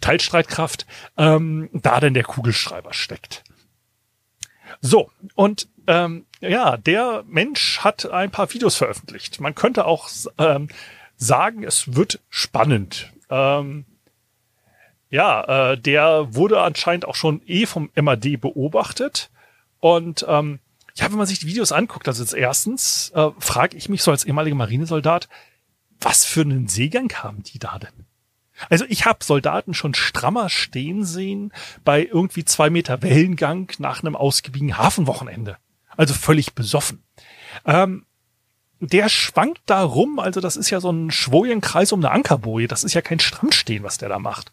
Teilstreitkraft, 0.00 0.86
ähm, 1.16 1.70
da 1.72 2.00
denn 2.00 2.14
der 2.14 2.24
Kugelschreiber 2.24 2.92
steckt. 2.92 3.44
So, 4.80 5.10
und 5.34 5.68
ähm, 5.86 6.26
ja, 6.40 6.76
der 6.76 7.24
Mensch 7.26 7.80
hat 7.80 8.10
ein 8.10 8.30
paar 8.30 8.52
Videos 8.52 8.76
veröffentlicht. 8.76 9.40
Man 9.40 9.54
könnte 9.54 9.86
auch 9.86 10.08
ähm, 10.38 10.68
sagen, 11.16 11.64
es 11.64 11.94
wird 11.94 12.20
spannend. 12.28 13.12
Ähm, 13.30 13.84
ja, 15.10 15.72
äh, 15.72 15.78
der 15.78 16.34
wurde 16.34 16.60
anscheinend 16.60 17.06
auch 17.06 17.14
schon 17.14 17.40
eh 17.46 17.66
vom 17.66 17.90
MAD 17.94 18.40
beobachtet. 18.40 19.30
Und 19.80 20.24
ähm, 20.28 20.58
ja, 20.96 21.10
wenn 21.10 21.18
man 21.18 21.26
sich 21.26 21.40
die 21.40 21.46
Videos 21.46 21.72
anguckt, 21.72 22.08
also 22.08 22.22
jetzt 22.22 22.34
erstens 22.34 23.10
äh, 23.14 23.30
frage 23.38 23.76
ich 23.76 23.88
mich 23.88 24.02
so 24.02 24.10
als 24.10 24.24
ehemaliger 24.24 24.56
Marinesoldat, 24.56 25.28
was 26.00 26.24
für 26.24 26.42
einen 26.42 26.68
Seegang 26.68 27.12
haben 27.14 27.42
die 27.42 27.58
da 27.58 27.78
denn? 27.78 28.03
Also 28.70 28.84
ich 28.88 29.06
habe 29.06 29.24
Soldaten 29.24 29.74
schon 29.74 29.94
strammer 29.94 30.48
stehen 30.48 31.04
sehen 31.04 31.52
bei 31.84 32.04
irgendwie 32.04 32.44
zwei 32.44 32.70
Meter 32.70 33.02
Wellengang 33.02 33.72
nach 33.78 34.02
einem 34.02 34.16
ausgiebigen 34.16 34.78
Hafenwochenende. 34.78 35.56
Also 35.96 36.14
völlig 36.14 36.54
besoffen. 36.54 37.02
Ähm, 37.66 38.04
der 38.80 39.08
schwankt 39.08 39.62
da 39.66 39.82
rum, 39.82 40.18
also 40.18 40.40
das 40.40 40.56
ist 40.56 40.70
ja 40.70 40.80
so 40.80 40.90
ein 40.90 41.10
Schwojenkreis 41.10 41.92
um 41.92 42.00
eine 42.00 42.10
Ankerboje. 42.10 42.68
Das 42.68 42.84
ist 42.84 42.94
ja 42.94 43.00
kein 43.00 43.20
Strandstehen, 43.20 43.82
was 43.82 43.98
der 43.98 44.08
da 44.08 44.18
macht. 44.18 44.52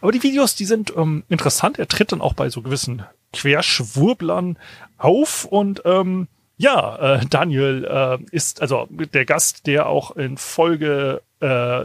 Aber 0.00 0.12
die 0.12 0.22
Videos, 0.22 0.54
die 0.54 0.64
sind 0.64 0.92
ähm, 0.96 1.24
interessant. 1.28 1.78
Er 1.78 1.88
tritt 1.88 2.12
dann 2.12 2.20
auch 2.20 2.34
bei 2.34 2.48
so 2.48 2.62
gewissen 2.62 3.04
Querschwurblern 3.32 4.58
auf 4.98 5.44
und 5.44 5.82
ähm, 5.84 6.28
ja, 6.56 7.16
äh, 7.16 7.26
Daniel 7.26 7.84
äh, 7.84 8.18
ist 8.30 8.62
also 8.62 8.88
der 8.90 9.26
Gast, 9.26 9.66
der 9.66 9.86
auch 9.86 10.16
in 10.16 10.38
Folge 10.38 11.22
äh, 11.40 11.84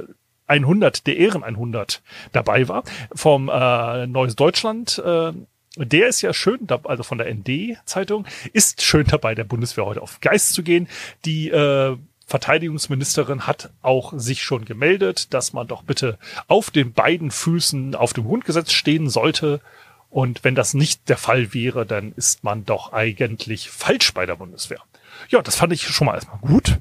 100, 0.52 1.08
der 1.08 1.18
Ehren 1.18 1.44
100 1.44 2.02
dabei 2.32 2.68
war, 2.68 2.84
vom 3.14 3.50
äh, 3.50 4.08
Neues 4.08 4.36
Deutschland. 4.36 5.02
Äh, 5.04 5.32
der 5.78 6.08
ist 6.08 6.22
ja 6.22 6.34
schön, 6.34 6.68
also 6.84 7.04
von 7.04 7.18
der 7.18 7.34
ND-Zeitung, 7.34 8.26
ist 8.52 8.82
schön 8.82 9.08
dabei, 9.08 9.36
der 9.36 9.46
Bundeswehr 9.46 9.86
heute 9.86 10.02
auf 10.02 10.20
Geist 10.20 10.54
zu 10.54 10.64
gehen. 10.64 10.90
Die 11.24 11.50
äh, 11.50 11.96
Verteidigungsministerin 12.28 13.48
hat 13.48 13.70
auch 13.82 14.14
sich 14.16 14.44
schon 14.44 14.66
gemeldet, 14.66 15.34
dass 15.34 15.54
man 15.54 15.68
doch 15.68 15.84
bitte 15.84 16.18
auf 16.48 16.72
den 16.72 16.94
beiden 16.94 17.32
Füßen 17.32 17.96
auf 17.96 18.14
dem 18.14 18.26
Grundgesetz 18.26 18.74
stehen 18.74 19.10
sollte. 19.10 19.62
Und 20.10 20.44
wenn 20.44 20.56
das 20.56 20.74
nicht 20.74 21.08
der 21.08 21.18
Fall 21.18 21.54
wäre, 21.54 21.86
dann 21.86 22.12
ist 22.14 22.44
man 22.44 22.66
doch 22.66 22.92
eigentlich 22.92 23.70
falsch 23.70 24.14
bei 24.14 24.26
der 24.26 24.36
Bundeswehr. 24.36 24.82
Ja, 25.30 25.42
das 25.42 25.56
fand 25.56 25.72
ich 25.72 25.88
schon 25.88 26.08
mal 26.08 26.16
erstmal 26.16 26.40
gut. 26.40 26.80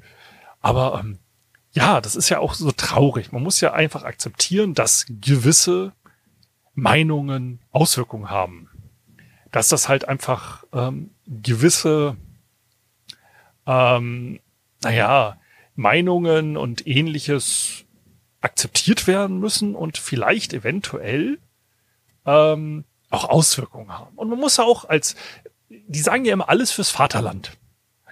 Aber 0.60 1.00
ähm, 1.02 1.18
ja, 1.72 2.00
das 2.00 2.16
ist 2.16 2.28
ja 2.28 2.38
auch 2.38 2.54
so 2.54 2.72
traurig. 2.72 3.32
Man 3.32 3.42
muss 3.42 3.60
ja 3.60 3.72
einfach 3.72 4.02
akzeptieren, 4.02 4.74
dass 4.74 5.06
gewisse 5.08 5.92
Meinungen 6.74 7.60
Auswirkungen 7.70 8.30
haben. 8.30 8.68
Dass 9.52 9.68
das 9.68 9.88
halt 9.88 10.08
einfach 10.08 10.64
ähm, 10.72 11.10
gewisse, 11.26 12.16
ähm, 13.66 14.40
naja, 14.82 15.38
Meinungen 15.74 16.56
und 16.56 16.86
ähnliches 16.86 17.84
akzeptiert 18.40 19.06
werden 19.06 19.38
müssen 19.38 19.74
und 19.74 19.98
vielleicht 19.98 20.52
eventuell 20.52 21.38
ähm, 22.26 22.84
auch 23.10 23.28
Auswirkungen 23.28 23.96
haben. 23.96 24.16
Und 24.16 24.28
man 24.28 24.38
muss 24.38 24.56
ja 24.56 24.64
auch 24.64 24.88
als, 24.88 25.14
die 25.68 26.00
sagen 26.00 26.24
ja 26.24 26.32
immer 26.32 26.48
alles 26.48 26.72
fürs 26.72 26.90
Vaterland. 26.90 27.52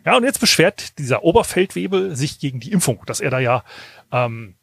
Ja, 0.08 0.16
und 0.16 0.24
jetzt 0.24 0.40
beschwert 0.40 0.98
dieser 0.98 1.22
Oberfeldwebel 1.22 2.16
sich 2.16 2.38
gegen 2.38 2.60
die 2.60 2.72
Impfung, 2.72 3.02
dass 3.04 3.20
er 3.20 3.28
da 3.28 3.40
ja 3.40 3.62
ähm, 4.10 4.54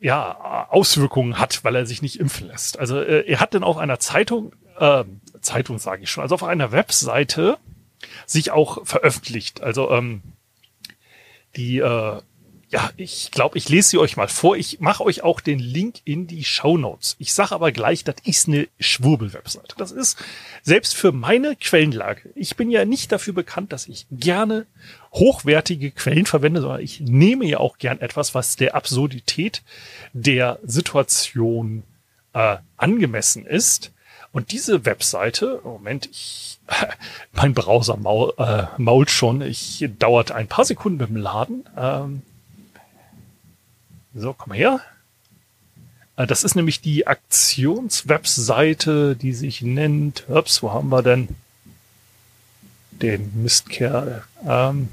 ja 0.00 0.66
Auswirkungen 0.68 1.38
hat, 1.38 1.62
weil 1.62 1.76
er 1.76 1.86
sich 1.86 2.02
nicht 2.02 2.18
impfen 2.18 2.48
lässt. 2.48 2.76
Also 2.80 3.00
äh, 3.00 3.24
er 3.24 3.38
hat 3.38 3.54
dann 3.54 3.62
auf 3.62 3.76
einer 3.76 4.00
Zeitung, 4.00 4.52
äh, 4.80 5.04
Zeitung 5.42 5.78
sage 5.78 6.02
ich 6.02 6.10
schon, 6.10 6.22
also 6.22 6.34
auf 6.34 6.42
einer 6.42 6.72
Webseite 6.72 7.56
sich 8.26 8.50
auch 8.50 8.84
veröffentlicht. 8.84 9.62
Also 9.62 9.92
ähm, 9.92 10.22
die 11.54 11.78
äh, 11.78 12.20
ja, 12.72 12.90
ich 12.96 13.30
glaube, 13.30 13.58
ich 13.58 13.68
lese 13.68 13.90
sie 13.90 13.98
euch 13.98 14.16
mal 14.16 14.28
vor. 14.28 14.56
Ich 14.56 14.80
mache 14.80 15.04
euch 15.04 15.22
auch 15.22 15.40
den 15.40 15.58
Link 15.58 15.96
in 16.04 16.26
die 16.26 16.42
Show 16.42 16.78
Notes. 16.78 17.16
Ich 17.18 17.34
sage 17.34 17.54
aber 17.54 17.70
gleich, 17.70 18.02
das 18.02 18.14
ist 18.24 18.48
eine 18.48 18.66
Schwurbel-Webseite. 18.80 19.74
Das 19.76 19.92
ist 19.92 20.16
selbst 20.62 20.96
für 20.96 21.12
meine 21.12 21.54
Quellenlage. 21.54 22.30
Ich 22.34 22.56
bin 22.56 22.70
ja 22.70 22.86
nicht 22.86 23.12
dafür 23.12 23.34
bekannt, 23.34 23.74
dass 23.74 23.88
ich 23.88 24.06
gerne 24.10 24.66
hochwertige 25.12 25.90
Quellen 25.90 26.24
verwende, 26.24 26.62
sondern 26.62 26.80
ich 26.80 27.00
nehme 27.00 27.44
ja 27.44 27.58
auch 27.58 27.76
gern 27.76 28.00
etwas, 28.00 28.34
was 28.34 28.56
der 28.56 28.74
Absurdität 28.74 29.62
der 30.14 30.58
Situation 30.62 31.82
äh, 32.32 32.56
angemessen 32.78 33.44
ist. 33.44 33.92
Und 34.32 34.50
diese 34.50 34.86
Webseite, 34.86 35.60
Moment, 35.62 36.06
ich, 36.10 36.58
mein 37.32 37.52
Browser 37.52 37.98
maul, 37.98 38.32
äh, 38.38 38.64
mault 38.78 39.10
schon, 39.10 39.42
ich 39.42 39.86
dauert 39.98 40.32
ein 40.32 40.48
paar 40.48 40.64
Sekunden 40.64 40.96
beim 40.96 41.16
Laden. 41.16 41.68
Ähm, 41.76 42.22
so, 44.14 44.32
komm 44.32 44.50
mal 44.50 44.58
her. 44.58 44.80
Äh, 46.16 46.26
das 46.26 46.44
ist 46.44 46.54
nämlich 46.54 46.80
die 46.80 47.06
Aktionswebseite, 47.06 49.16
die 49.16 49.32
sich 49.32 49.62
nennt, 49.62 50.28
ups, 50.28 50.62
wo 50.62 50.72
haben 50.72 50.90
wir 50.90 51.02
denn 51.02 51.28
den 52.90 53.42
Mistkerl? 53.42 54.24
Ähm, 54.46 54.88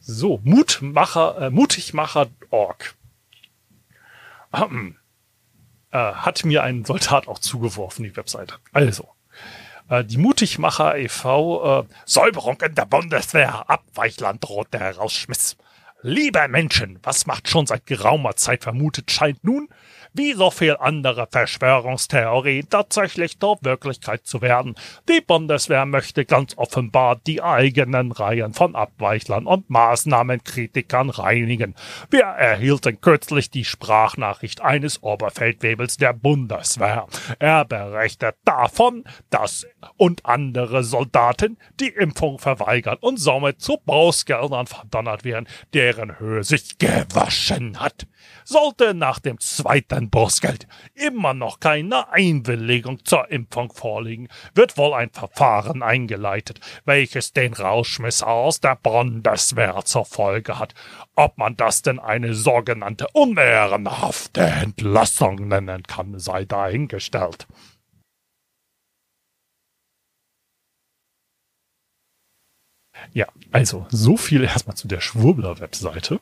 so, 0.00 0.40
Mutmacher, 0.42 1.38
äh, 1.38 1.50
mutigmacher.org. 1.50 2.94
Ähm, 4.54 4.96
äh, 5.90 5.98
hat 5.98 6.44
mir 6.44 6.62
ein 6.62 6.84
Soldat 6.84 7.28
auch 7.28 7.38
zugeworfen, 7.38 8.04
die 8.04 8.16
Webseite. 8.16 8.54
Also, 8.72 9.08
äh, 9.90 10.04
die 10.04 10.16
Mutigmacher 10.16 10.96
e.V. 10.96 11.80
Äh, 11.80 11.84
Säuberung 12.06 12.58
in 12.62 12.74
der 12.74 12.86
Bundeswehr, 12.86 13.68
Abweichland 13.68 14.44
droht 14.44 14.72
der 14.72 14.80
Herausschmiss. 14.80 15.56
Liebe 16.02 16.46
Menschen, 16.46 16.98
was 17.02 17.26
macht 17.26 17.48
schon 17.48 17.66
seit 17.66 17.86
geraumer 17.86 18.36
Zeit 18.36 18.62
vermutet 18.62 19.10
scheint 19.10 19.42
nun, 19.42 19.68
wie 20.12 20.32
so 20.34 20.50
viel 20.50 20.76
andere 20.78 21.28
Verschwörungstheorien 21.30 22.68
tatsächlich 22.68 23.38
zur 23.38 23.58
Wirklichkeit 23.62 24.26
zu 24.26 24.40
werden. 24.40 24.74
Die 25.08 25.20
Bundeswehr 25.20 25.86
möchte 25.86 26.24
ganz 26.24 26.56
offenbar 26.56 27.20
die 27.26 27.42
eigenen 27.42 28.12
Reihen 28.12 28.54
von 28.54 28.74
Abweichlern 28.74 29.46
und 29.46 29.70
Maßnahmenkritikern 29.70 31.10
reinigen. 31.10 31.74
Wir 32.10 32.24
erhielten 32.24 33.00
kürzlich 33.00 33.50
die 33.50 33.64
Sprachnachricht 33.64 34.60
eines 34.60 35.02
Oberfeldwebels 35.02 35.96
der 35.96 36.12
Bundeswehr. 36.12 37.06
Er 37.38 37.64
berichtet 37.64 38.36
davon, 38.44 39.04
dass 39.30 39.66
und 39.96 40.26
andere 40.26 40.84
Soldaten 40.84 41.58
die 41.80 41.88
Impfung 41.88 42.38
verweigern 42.38 42.98
und 43.00 43.18
somit 43.18 43.60
zu 43.60 43.78
Brustgeldern 43.84 44.66
verdonnert 44.66 45.24
werden, 45.24 45.48
deren 45.74 46.18
Höhe 46.18 46.44
sich 46.44 46.78
gewaschen 46.78 47.80
hat. 47.80 48.06
Sollte 48.44 48.94
nach 48.94 49.18
dem 49.18 49.38
zweiten 49.40 49.97
Bußgeld 50.06 50.66
immer 50.94 51.34
noch 51.34 51.60
keine 51.60 52.10
Einwilligung 52.10 53.04
zur 53.04 53.30
Impfung 53.30 53.72
vorliegen, 53.72 54.28
wird 54.54 54.76
wohl 54.76 54.94
ein 54.94 55.10
Verfahren 55.10 55.82
eingeleitet, 55.82 56.60
welches 56.84 57.32
den 57.32 57.52
Rauschmiss 57.52 58.22
aus 58.22 58.60
der 58.60 58.76
Bundeswehr 58.76 59.84
zur 59.84 60.04
Folge 60.04 60.58
hat. 60.58 60.74
Ob 61.16 61.36
man 61.36 61.56
das 61.56 61.82
denn 61.82 61.98
eine 61.98 62.34
sogenannte 62.34 63.08
unehrenhafte 63.12 64.42
Entlassung 64.42 65.48
nennen 65.48 65.82
kann, 65.82 66.18
sei 66.18 66.44
dahingestellt. 66.44 67.48
Ja, 73.12 73.26
also 73.52 73.86
so 73.90 74.16
viel 74.16 74.44
erstmal 74.44 74.76
zu 74.76 74.88
der 74.88 75.00
Schwurbler-Webseite. 75.00 76.20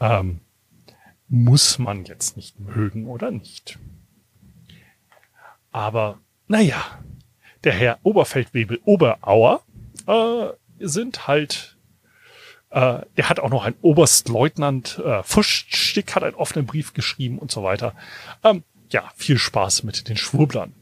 Ähm, 0.00 0.40
muss 1.32 1.78
man 1.78 2.04
jetzt 2.04 2.36
nicht 2.36 2.60
mögen 2.60 3.06
oder 3.06 3.30
nicht. 3.30 3.78
Aber 5.70 6.18
naja, 6.46 6.76
der 7.64 7.72
Herr 7.72 7.98
Oberfeldwebel 8.02 8.80
Oberauer 8.84 9.62
äh, 10.06 10.48
sind 10.78 11.26
halt, 11.26 11.78
äh, 12.68 12.98
der 13.16 13.30
hat 13.30 13.40
auch 13.40 13.48
noch 13.48 13.64
ein 13.64 13.76
Oberstleutnant 13.80 15.00
äh, 15.02 15.22
Fuschstick, 15.22 16.14
hat 16.14 16.22
einen 16.22 16.34
offenen 16.34 16.66
Brief 16.66 16.92
geschrieben 16.92 17.38
und 17.38 17.50
so 17.50 17.62
weiter. 17.62 17.94
Ähm, 18.44 18.62
ja, 18.90 19.10
viel 19.16 19.38
Spaß 19.38 19.84
mit 19.84 20.10
den 20.10 20.18
Schwurblern. 20.18 20.74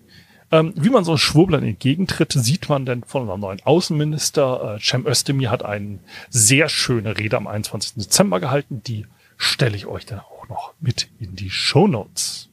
Ähm, 0.51 0.73
wie 0.75 0.91
man 0.91 1.05
so 1.05 1.17
Schwurblern 1.17 1.63
entgegentritt, 1.63 2.33
sieht 2.33 2.69
man 2.69 2.87
denn 2.87 3.05
von 3.05 3.23
unserem 3.23 3.41
neuen 3.41 3.63
Außenminister. 3.63 4.75
Äh, 4.75 4.81
Cem 4.81 5.07
Özdemir 5.07 5.53
hat 5.53 5.65
eine 5.65 6.01
sehr 6.29 6.69
schöne 6.69 7.19
Rede 7.19 7.37
am 7.37 7.47
21. 7.47 7.95
Dezember 7.95 8.41
gehalten, 8.41 8.83
die 8.83 9.07
stelle 9.37 9.77
ich 9.77 9.87
euch 9.87 10.07
dann 10.07 10.19
auch 10.19 10.40
noch 10.51 10.75
mit 10.81 11.09
in 11.19 11.37
die 11.37 11.49
Show 11.49 11.87
Notes. 11.87 12.51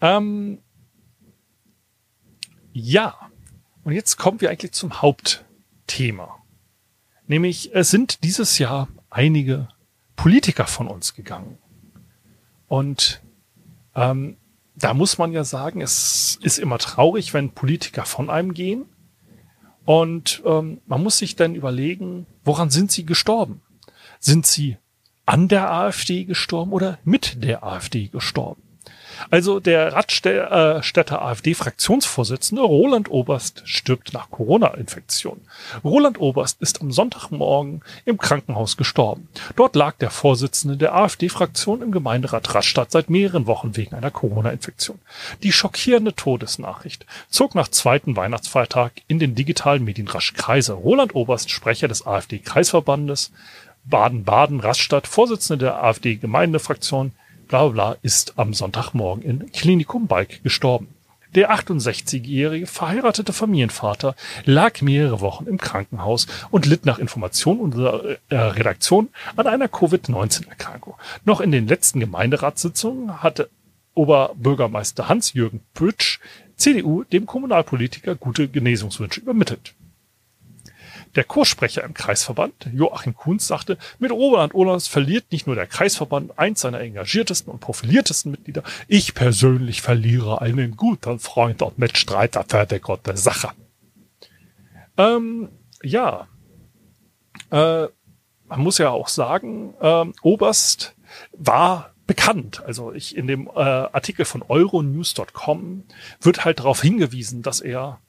Ähm, 0.00 0.60
ja, 2.72 3.14
und 3.84 3.92
jetzt 3.92 4.16
kommen 4.16 4.40
wir 4.40 4.50
eigentlich 4.50 4.72
zum 4.72 5.02
Hauptthema. 5.02 6.42
Nämlich, 7.26 7.74
es 7.74 7.90
sind 7.90 8.24
dieses 8.24 8.58
Jahr 8.58 8.88
einige 9.10 9.68
Politiker 10.16 10.66
von 10.66 10.88
uns 10.88 11.14
gegangen. 11.14 11.58
Und 12.66 13.22
ähm, 13.94 14.36
da 14.76 14.94
muss 14.94 15.18
man 15.18 15.32
ja 15.32 15.44
sagen, 15.44 15.80
es 15.80 16.38
ist 16.42 16.58
immer 16.58 16.78
traurig, 16.78 17.32
wenn 17.32 17.52
Politiker 17.52 18.04
von 18.04 18.30
einem 18.30 18.54
gehen. 18.54 18.86
Und 19.84 20.42
ähm, 20.44 20.80
man 20.86 21.02
muss 21.02 21.18
sich 21.18 21.36
dann 21.36 21.54
überlegen, 21.54 22.26
woran 22.44 22.70
sind 22.70 22.90
sie 22.90 23.04
gestorben? 23.04 23.62
Sind 24.18 24.46
sie 24.46 24.78
an 25.26 25.48
der 25.48 25.70
AfD 25.70 26.24
gestorben 26.24 26.72
oder 26.72 26.98
mit 27.04 27.42
der 27.42 27.64
AfD 27.64 28.08
gestorben? 28.08 28.62
Also 29.30 29.60
der 29.60 29.92
Radstädter 29.92 31.22
AfD-Fraktionsvorsitzende 31.22 32.62
Roland 32.62 33.10
Oberst 33.10 33.62
stirbt 33.64 34.12
nach 34.12 34.30
Corona-Infektion. 34.30 35.40
Roland 35.82 36.20
Oberst 36.20 36.60
ist 36.60 36.80
am 36.80 36.92
Sonntagmorgen 36.92 37.82
im 38.04 38.18
Krankenhaus 38.18 38.76
gestorben. 38.76 39.28
Dort 39.56 39.76
lag 39.76 39.96
der 39.98 40.10
Vorsitzende 40.10 40.76
der 40.76 40.94
AfD-Fraktion 40.94 41.82
im 41.82 41.92
Gemeinderat 41.92 42.54
Radstadt 42.54 42.90
seit 42.90 43.10
mehreren 43.10 43.46
Wochen 43.46 43.76
wegen 43.76 43.94
einer 43.94 44.10
Corona-Infektion. 44.10 44.98
Die 45.42 45.52
schockierende 45.52 46.14
Todesnachricht 46.14 47.06
zog 47.28 47.54
nach 47.54 47.68
zweiten 47.68 48.16
Weihnachtsfeiertag 48.16 48.92
in 49.06 49.18
den 49.18 49.34
digitalen 49.34 49.84
Medien 49.84 50.08
rasch 50.08 50.34
Kreise. 50.34 50.72
Roland 50.74 51.14
Oberst, 51.14 51.50
Sprecher 51.50 51.88
des 51.88 52.06
AfD-Kreisverbandes 52.06 53.32
Baden-Baden, 53.84 54.60
Rastatt, 54.60 55.06
Vorsitzende 55.06 55.66
der 55.66 55.82
AfD-Gemeindefraktion, 55.82 57.12
bla 57.48 57.68
bla, 57.68 57.96
ist 58.02 58.34
am 58.36 58.54
Sonntagmorgen 58.54 59.22
in 59.22 59.52
Klinikum 59.52 60.06
Balk 60.06 60.42
gestorben. 60.42 60.88
Der 61.34 61.52
68-jährige 61.52 62.68
verheiratete 62.68 63.32
Familienvater 63.32 64.14
lag 64.44 64.80
mehrere 64.82 65.20
Wochen 65.20 65.46
im 65.46 65.58
Krankenhaus 65.58 66.28
und 66.50 66.64
litt 66.64 66.86
nach 66.86 67.00
Informationen 67.00 67.60
unserer 67.60 68.18
äh, 68.28 68.36
Redaktion 68.36 69.08
an 69.34 69.48
einer 69.48 69.66
Covid-19-Erkrankung. 69.66 70.94
Noch 71.24 71.40
in 71.40 71.50
den 71.50 71.66
letzten 71.66 71.98
Gemeinderatssitzungen 71.98 73.22
hatte 73.22 73.50
Oberbürgermeister 73.94 75.08
Hans-Jürgen 75.08 75.60
Pötsch, 75.74 76.20
CDU, 76.56 77.02
dem 77.02 77.26
Kommunalpolitiker 77.26 78.14
gute 78.14 78.46
Genesungswünsche 78.46 79.20
übermittelt. 79.20 79.74
Der 81.16 81.24
Kurssprecher 81.24 81.84
im 81.84 81.94
Kreisverband, 81.94 82.68
Joachim 82.72 83.14
Kunz, 83.14 83.46
sagte, 83.46 83.78
mit 83.98 84.10
Roland 84.10 84.54
Ohlers 84.54 84.88
verliert 84.88 85.30
nicht 85.30 85.46
nur 85.46 85.54
der 85.54 85.66
Kreisverband 85.66 86.38
eins 86.38 86.60
seiner 86.60 86.80
engagiertesten 86.80 87.52
und 87.52 87.60
profiliertesten 87.60 88.32
Mitglieder, 88.32 88.62
ich 88.88 89.14
persönlich 89.14 89.80
verliere 89.80 90.40
einen 90.40 90.76
guten 90.76 91.18
Freund 91.20 91.62
und 91.62 91.78
Mitstreiter 91.78 92.66
die 92.66 92.80
gute 92.80 93.16
Sache. 93.16 93.50
Ähm, 94.96 95.50
ja, 95.82 96.28
äh, 97.50 97.86
man 98.46 98.60
muss 98.60 98.78
ja 98.78 98.90
auch 98.90 99.08
sagen, 99.08 99.74
äh, 99.80 100.06
Oberst 100.22 100.94
war 101.32 101.94
bekannt. 102.06 102.62
Also 102.64 102.92
ich 102.92 103.16
in 103.16 103.26
dem 103.26 103.48
äh, 103.48 103.60
Artikel 103.60 104.24
von 104.24 104.42
euronews.com 104.42 105.84
wird 106.20 106.44
halt 106.44 106.58
darauf 106.60 106.82
hingewiesen, 106.82 107.42
dass 107.42 107.60
er 107.60 108.00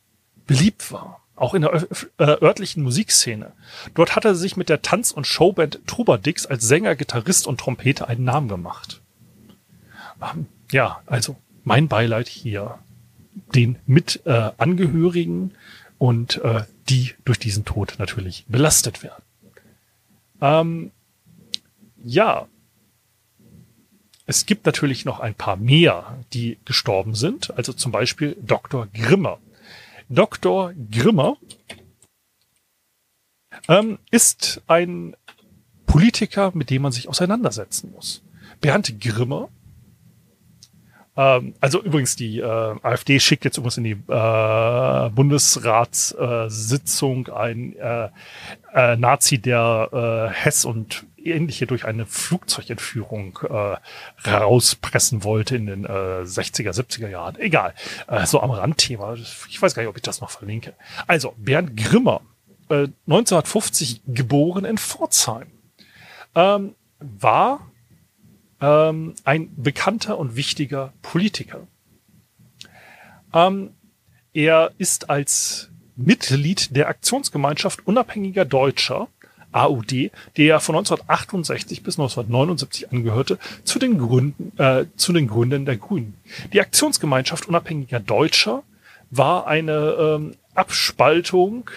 beliebt 0.48 0.92
war 0.92 1.25
auch 1.36 1.54
in 1.54 1.64
der 1.64 1.74
äh, 2.18 2.24
örtlichen 2.42 2.84
Musikszene. 2.84 3.52
Dort 3.94 4.16
hat 4.16 4.26
er 4.26 4.36
sich 4.36 4.56
mit 4.56 4.70
der 4.70 4.82
Tanz- 4.82 5.12
und 5.12 5.28
Showband 5.28 5.80
Trubadix 5.86 6.46
als 6.46 6.68
Sänger, 6.68 6.96
Gitarrist 6.96 7.48
und 7.48 7.60
Trompeter 7.60 8.08
einen 8.08 8.24
Namen 8.24 8.48
gemacht. 8.48 9.02
Ähm, 10.22 10.48
ja, 10.72 11.02
also 11.06 11.36
mein 11.64 11.88
Beileid 11.88 12.28
hier 12.28 12.80
den 13.54 13.78
Mitangehörigen 13.86 15.52
äh, 15.52 15.54
und 15.98 16.38
äh, 16.44 16.64
die 16.90 17.14
durch 17.26 17.40
diesen 17.40 17.66
Tod 17.66 17.96
natürlich 18.00 18.46
belastet 18.48 19.04
werden. 19.04 19.24
Ähm, 20.42 20.92
ja, 22.04 22.48
es 24.28 24.46
gibt 24.46 24.66
natürlich 24.66 25.06
noch 25.06 25.20
ein 25.20 25.36
paar 25.36 25.56
mehr, 25.56 26.18
die 26.34 26.58
gestorben 26.66 27.16
sind. 27.16 27.56
Also 27.58 27.74
zum 27.74 27.92
Beispiel 27.92 28.36
Dr. 28.42 28.88
Grimmer. 28.88 29.40
Dr. 30.10 30.74
Grimmer 30.92 31.38
ähm, 33.68 34.00
ist 34.12 34.62
ein 34.68 35.16
Politiker, 35.86 36.52
mit 36.54 36.70
dem 36.70 36.84
man 36.84 36.92
sich 36.92 37.08
auseinandersetzen 37.08 37.92
muss. 37.92 38.24
Bernd 38.62 39.00
Grimmer, 39.00 39.50
ähm, 41.18 41.54
also 41.62 41.82
übrigens 41.82 42.16
die 42.16 42.40
äh, 42.40 42.76
AfD 42.82 43.20
schickt 43.20 43.46
jetzt 43.46 43.58
übrigens 43.58 43.78
in 43.78 43.84
die 43.84 43.92
äh, 43.92 45.10
Bundesratssitzung 45.10 47.28
äh, 47.28 47.32
ein 47.32 47.76
äh, 47.76 48.10
äh, 48.74 48.96
Nazi, 48.98 49.38
der 49.40 49.90
äh, 49.94 50.30
Hess 50.34 50.66
und 50.66 51.06
ähnliche 51.18 51.66
durch 51.66 51.86
eine 51.86 52.06
Flugzeugentführung 52.06 53.40
äh, 53.50 53.78
rauspressen 54.30 55.24
wollte 55.24 55.56
in 55.56 55.66
den 55.66 55.86
äh, 55.86 56.24
60er, 56.24 56.72
70er 56.72 57.08
Jahren. 57.10 57.40
Egal. 57.40 57.74
Äh, 58.08 58.26
so 58.26 58.42
am 58.42 58.52
Randthema. 58.52 59.16
Ich 59.50 59.62
weiß 59.62 59.74
gar 59.74 59.84
nicht, 59.84 59.90
ob 59.90 59.96
ich 59.96 60.04
das 60.04 60.20
noch 60.22 60.30
verlinke. 60.30 60.74
Also, 61.08 61.34
Bernd 61.38 61.78
Grimmer, 61.78 62.22
äh, 62.70 62.90
1950 63.08 64.02
geboren 64.08 64.66
in 64.66 64.78
Pforzheim, 64.78 65.48
ähm, 66.36 66.76
war 67.00 67.72
ähm, 68.66 69.14
ein 69.24 69.50
bekannter 69.56 70.18
und 70.18 70.36
wichtiger 70.36 70.92
Politiker. 71.04 71.68
Ähm, 73.34 73.72
er 74.34 74.72
ist 74.80 75.10
als 75.10 75.70
Mitglied 75.96 76.76
der 76.76 76.90
Aktionsgemeinschaft 76.90 77.86
unabhängiger 77.86 78.44
Deutscher 78.44 79.08
AUD, 79.52 80.12
der 80.36 80.60
von 80.60 80.76
1968 80.76 81.84
bis 81.84 81.98
1979 82.00 82.92
angehörte, 82.92 83.38
zu 83.64 83.78
den 83.80 84.00
Gründen, 84.00 84.52
äh, 84.58 84.86
zu 84.98 85.14
den 85.14 85.28
Gründern 85.28 85.66
der 85.66 85.78
Grünen. 85.78 86.16
Die 86.52 86.60
Aktionsgemeinschaft 86.60 87.48
unabhängiger 87.48 88.00
Deutscher 88.00 88.64
war 89.12 89.48
eine 89.48 89.96
ähm, 89.98 90.36
Abspaltung, 90.56 91.70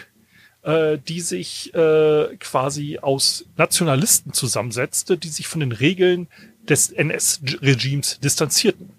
äh, 0.63 0.99
die 0.99 1.21
sich 1.21 1.73
äh, 1.75 2.37
quasi 2.41 2.99
aus 3.01 3.45
Nationalisten 3.57 4.33
zusammensetzte, 4.33 5.17
die 5.17 5.29
sich 5.29 5.47
von 5.47 5.61
den 5.61 5.73
Regeln 5.73 6.27
des 6.69 6.91
NS-Regimes 6.91 8.21
distanzierten. 8.21 8.91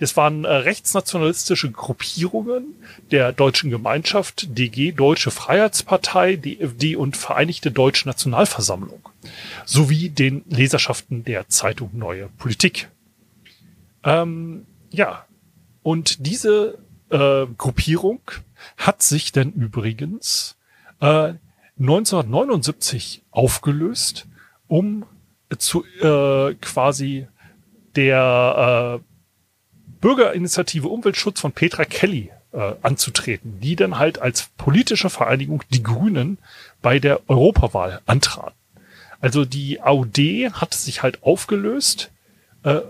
Das 0.00 0.16
waren 0.16 0.44
äh, 0.46 0.48
rechtsnationalistische 0.48 1.70
Gruppierungen 1.70 2.74
der 3.10 3.32
deutschen 3.32 3.68
Gemeinschaft, 3.68 4.56
DG, 4.58 4.92
Deutsche 4.92 5.30
Freiheitspartei, 5.30 6.36
DFD 6.36 6.96
und 6.96 7.18
Vereinigte 7.18 7.70
Deutsche 7.70 8.08
Nationalversammlung, 8.08 9.10
sowie 9.66 10.08
den 10.08 10.42
Leserschaften 10.48 11.24
der 11.24 11.50
Zeitung 11.50 11.90
Neue 11.92 12.30
Politik. 12.38 12.88
Ähm, 14.02 14.64
ja, 14.90 15.26
und 15.82 16.26
diese 16.26 16.78
äh, 17.10 17.44
Gruppierung 17.58 18.22
hat 18.78 19.02
sich 19.02 19.32
denn 19.32 19.52
übrigens 19.52 20.56
äh, 21.00 21.34
1979 21.78 23.22
aufgelöst, 23.30 24.26
um 24.66 25.04
zu 25.58 25.84
äh, 26.00 26.54
quasi 26.54 27.26
der 27.96 29.00
äh, 29.00 29.04
Bürgerinitiative 30.00 30.88
Umweltschutz 30.88 31.40
von 31.40 31.52
Petra 31.52 31.84
Kelly 31.84 32.30
äh, 32.52 32.72
anzutreten, 32.82 33.60
die 33.60 33.76
dann 33.76 33.98
halt 33.98 34.20
als 34.20 34.50
politische 34.56 35.10
Vereinigung 35.10 35.62
die 35.70 35.82
Grünen 35.82 36.38
bei 36.82 36.98
der 36.98 37.28
Europawahl 37.28 38.00
antraten. 38.06 38.58
Also 39.20 39.44
die 39.44 39.82
AUD 39.82 40.18
hat 40.52 40.74
sich 40.74 41.02
halt 41.02 41.22
aufgelöst, 41.22 42.10
äh, 42.62 42.80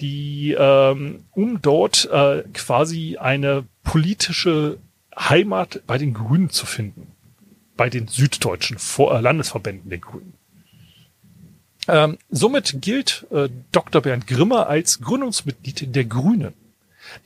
die 0.00 0.56
ähm, 0.58 1.24
um 1.32 1.60
dort 1.60 2.08
äh, 2.10 2.44
quasi 2.54 3.16
eine 3.18 3.64
politische 3.82 4.78
Heimat 5.16 5.82
bei 5.86 5.98
den 5.98 6.14
Grünen 6.14 6.50
zu 6.50 6.66
finden, 6.66 7.08
bei 7.76 7.90
den 7.90 8.08
süddeutschen 8.08 8.78
Vor 8.78 9.16
äh, 9.16 9.20
Landesverbänden 9.20 9.90
der 9.90 9.98
Grünen. 9.98 10.34
Ähm, 11.88 12.18
somit 12.30 12.80
gilt 12.80 13.26
äh, 13.30 13.48
Dr. 13.72 14.02
Bernd 14.02 14.26
Grimmer 14.26 14.68
als 14.68 15.00
Gründungsmitglied 15.00 15.94
der 15.94 16.04
Grünen, 16.04 16.54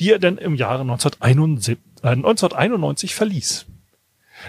die 0.00 0.10
er 0.10 0.18
dann 0.18 0.38
im 0.38 0.54
Jahre 0.54 0.80
1971, 0.80 1.78
äh, 2.02 2.08
1991 2.08 3.14
verließ. 3.14 3.66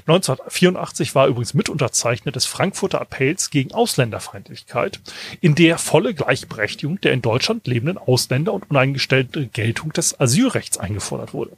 1984 0.06 1.16
war 1.16 1.28
übrigens 1.28 1.54
Mitunterzeichner 1.54 2.32
des 2.32 2.46
Frankfurter 2.46 3.02
Appells 3.02 3.50
gegen 3.50 3.74
Ausländerfeindlichkeit, 3.74 5.00
in 5.42 5.56
der 5.56 5.78
volle 5.78 6.14
Gleichberechtigung 6.14 7.02
der 7.02 7.14
in 7.14 7.22
Deutschland 7.22 7.68
lebenden 7.68 7.98
Ausländer 7.98 8.54
und 8.54 8.70
uneingestellte 8.70 9.48
Geltung 9.48 9.94
des 9.94 10.20
Asylrechts 10.20 10.78
eingefordert 10.78 11.34
wurde. 11.34 11.58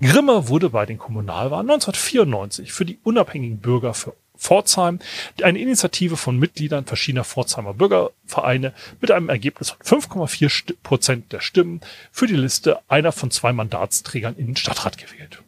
Grimmer 0.00 0.48
wurde 0.48 0.68
bei 0.68 0.84
den 0.84 0.98
Kommunalwahlen 0.98 1.70
1994 1.70 2.72
für 2.72 2.84
die 2.84 2.98
unabhängigen 3.02 3.58
Bürger 3.58 3.94
für 3.94 4.14
Pforzheim, 4.42 4.98
eine 5.42 5.58
Initiative 5.60 6.16
von 6.16 6.36
Mitgliedern 6.36 6.84
verschiedener 6.84 7.24
Pforzheimer 7.24 7.74
Bürgervereine 7.74 8.74
mit 9.00 9.10
einem 9.12 9.28
Ergebnis 9.28 9.70
von 9.70 10.00
5,4 10.00 10.74
Prozent 10.82 11.32
der 11.32 11.40
Stimmen 11.40 11.80
für 12.10 12.26
die 12.26 12.36
Liste 12.36 12.80
einer 12.88 13.12
von 13.12 13.30
zwei 13.30 13.52
Mandatsträgern 13.52 14.36
in 14.36 14.46
den 14.46 14.56
Stadtrat 14.56 14.98
gewählt. 14.98 15.42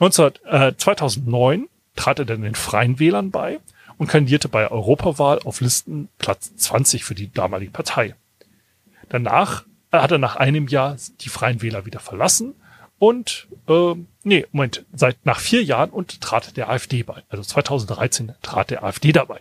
19, 0.00 0.32
äh, 0.44 0.72
2009 0.76 1.68
trat 1.94 2.18
er 2.18 2.24
dann 2.24 2.42
den 2.42 2.56
Freien 2.56 2.98
Wählern 2.98 3.30
bei 3.30 3.60
und 3.96 4.08
kandidierte 4.08 4.48
bei 4.48 4.70
Europawahl 4.70 5.38
auf 5.44 5.60
Listenplatz 5.60 6.54
20 6.56 7.04
für 7.04 7.14
die 7.14 7.32
damalige 7.32 7.70
Partei. 7.70 8.14
Danach 9.08 9.64
äh, 9.92 9.98
hat 9.98 10.10
er 10.10 10.18
nach 10.18 10.36
einem 10.36 10.66
Jahr 10.66 10.96
die 11.20 11.28
Freien 11.28 11.62
Wähler 11.62 11.86
wieder 11.86 12.00
verlassen 12.00 12.54
und 12.98 13.48
äh, 13.68 13.94
nee, 14.22 14.46
Moment, 14.52 14.84
seit 14.92 15.24
nach 15.24 15.40
vier 15.40 15.62
Jahren 15.62 15.90
und 15.90 16.20
trat 16.20 16.56
der 16.56 16.70
AfD 16.70 17.02
bei. 17.02 17.22
Also 17.28 17.42
2013 17.42 18.32
trat 18.42 18.70
der 18.70 18.84
AfD 18.84 19.12
dabei. 19.12 19.40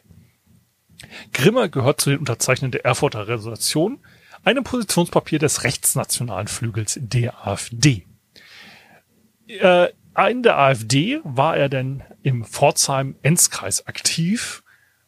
Grimmer 1.34 1.70
gehört 1.70 2.02
zu 2.02 2.10
den 2.10 2.20
Unterzeichnern 2.20 2.72
der 2.72 2.86
Erfurter 2.86 3.28
Resolution, 3.28 4.00
einem 4.44 4.64
Positionspapier 4.64 5.40
des 5.40 5.64
rechtsnationalen 5.64 6.48
Flügels 6.48 7.00
der 7.02 7.48
AfD. 7.48 8.06
Äh, 9.48 9.90
in 10.30 10.44
der 10.44 10.58
AfD 10.58 11.20
war 11.24 11.58
er 11.58 11.70
denn 11.70 12.04
im 12.24 12.46
Pforzheim-Enzkreis 12.46 13.88
aktiv 13.88 14.64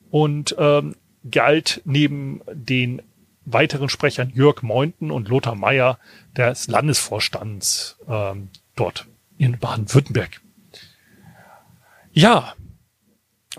und 0.09 0.55
ähm, 0.59 0.95
galt 1.29 1.81
neben 1.85 2.41
den 2.51 3.01
weiteren 3.45 3.87
Sprechern 3.89 4.31
Jörg 4.33 4.61
Meunten 4.61 5.09
und 5.09 5.29
Lothar 5.29 5.55
Meyer 5.55 5.97
des 6.37 6.67
Landesvorstands 6.67 7.97
ähm, 8.07 8.49
dort 8.75 9.07
in 9.37 9.57
Baden-Württemberg. 9.59 10.41
Ja, 12.11 12.55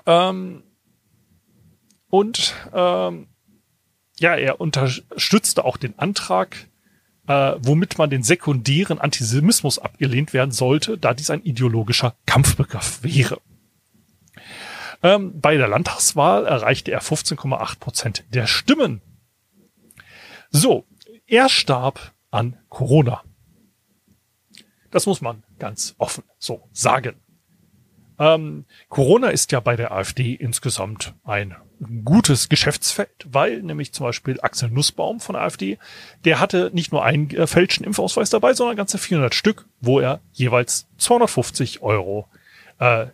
ähm, 0.07 0.63
und 2.11 2.55
ähm, 2.73 3.29
ja, 4.19 4.35
er 4.35 4.61
unterstützte 4.61 5.65
auch 5.65 5.77
den 5.77 5.99
Antrag, 5.99 6.57
äh, 7.27 7.55
womit 7.59 7.99
man 7.99 8.11
den 8.11 8.23
sekundären 8.23 8.99
Antisemitismus 8.99 9.79
abgelehnt 9.79 10.33
werden 10.33 10.51
sollte, 10.51 10.99
da 10.99 11.15
dies 11.15 11.31
ein 11.31 11.43
ideologischer 11.43 12.17
Kampfbegriff 12.27 13.03
wäre. 13.03 13.41
Ähm, 15.03 15.41
bei 15.41 15.57
der 15.57 15.69
Landtagswahl 15.69 16.47
erreichte 16.47 16.91
er 16.91 17.03
15,8 17.03 17.79
Prozent 17.79 18.25
der 18.31 18.47
Stimmen. 18.47 19.01
So, 20.51 20.87
er 21.27 21.49
starb 21.49 22.13
an 22.31 22.59
Corona. 22.69 23.23
Das 24.91 25.07
muss 25.07 25.21
man 25.21 25.43
ganz 25.59 25.95
offen 25.99 26.25
so 26.39 26.69
sagen. 26.73 27.17
Ähm, 28.19 28.65
Corona 28.89 29.29
ist 29.29 29.53
ja 29.53 29.61
bei 29.61 29.77
der 29.77 29.93
AfD 29.93 30.35
insgesamt 30.35 31.15
ein 31.25 31.55
gutes 32.05 32.49
Geschäftsfeld, 32.49 33.27
weil 33.31 33.63
nämlich 33.63 33.93
zum 33.93 34.07
Beispiel 34.07 34.41
Axel 34.41 34.71
Nussbaum 34.71 35.21
von 35.21 35.35
der 35.35 35.43
AfD, 35.43 35.79
der 36.25 36.41
hatte 36.41 36.71
nicht 36.73 36.91
nur 36.91 37.05
einen 37.05 37.31
äh, 37.31 37.47
Impfausweis 37.85 38.31
dabei, 38.31 38.55
sondern 38.55 38.77
ganze 38.77 38.99
400 38.99 39.35
Stück, 39.35 39.67
wo 39.81 40.01
er 40.01 40.21
jeweils 40.33 40.89
250 40.99 41.83
Euro 41.83 42.29
äh, 42.81 43.07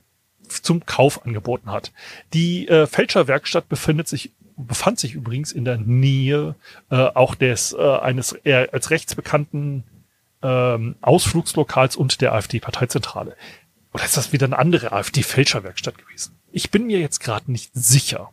zum 0.48 0.84
Kauf 0.86 1.24
angeboten 1.24 1.70
hat. 1.70 1.92
Die 2.32 2.68
äh, 2.68 2.86
Fälscherwerkstatt 2.86 3.68
befindet 3.68 4.08
sich 4.08 4.32
befand 4.56 5.00
sich 5.00 5.14
übrigens 5.14 5.52
in 5.52 5.64
der 5.64 5.78
Nähe 5.78 6.54
äh, 6.90 6.96
auch 6.96 7.34
des 7.34 7.72
äh, 7.72 7.98
eines 7.98 8.32
eher 8.32 8.72
als 8.72 8.90
rechtsbekannten 8.90 9.84
ähm, 10.42 10.96
Ausflugslokals 11.00 11.96
und 11.96 12.20
der 12.20 12.32
AfD-Parteizentrale. 12.34 13.36
Oder 13.92 14.04
ist 14.04 14.16
das 14.16 14.32
wieder 14.32 14.46
eine 14.46 14.58
andere 14.58 14.92
AfD-Fälscherwerkstatt 14.92 15.98
gewesen? 15.98 16.36
Ich 16.52 16.70
bin 16.70 16.86
mir 16.86 17.00
jetzt 17.00 17.20
gerade 17.20 17.50
nicht 17.50 17.70
sicher. 17.74 18.30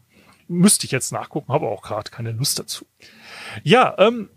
Müsste 0.48 0.86
ich 0.86 0.92
jetzt 0.92 1.12
nachgucken, 1.12 1.54
habe 1.54 1.68
auch 1.68 1.82
gerade 1.82 2.12
keine 2.12 2.32
Lust 2.32 2.60
dazu. 2.60 2.86
Ja, 3.64 3.96
ähm, 3.98 4.30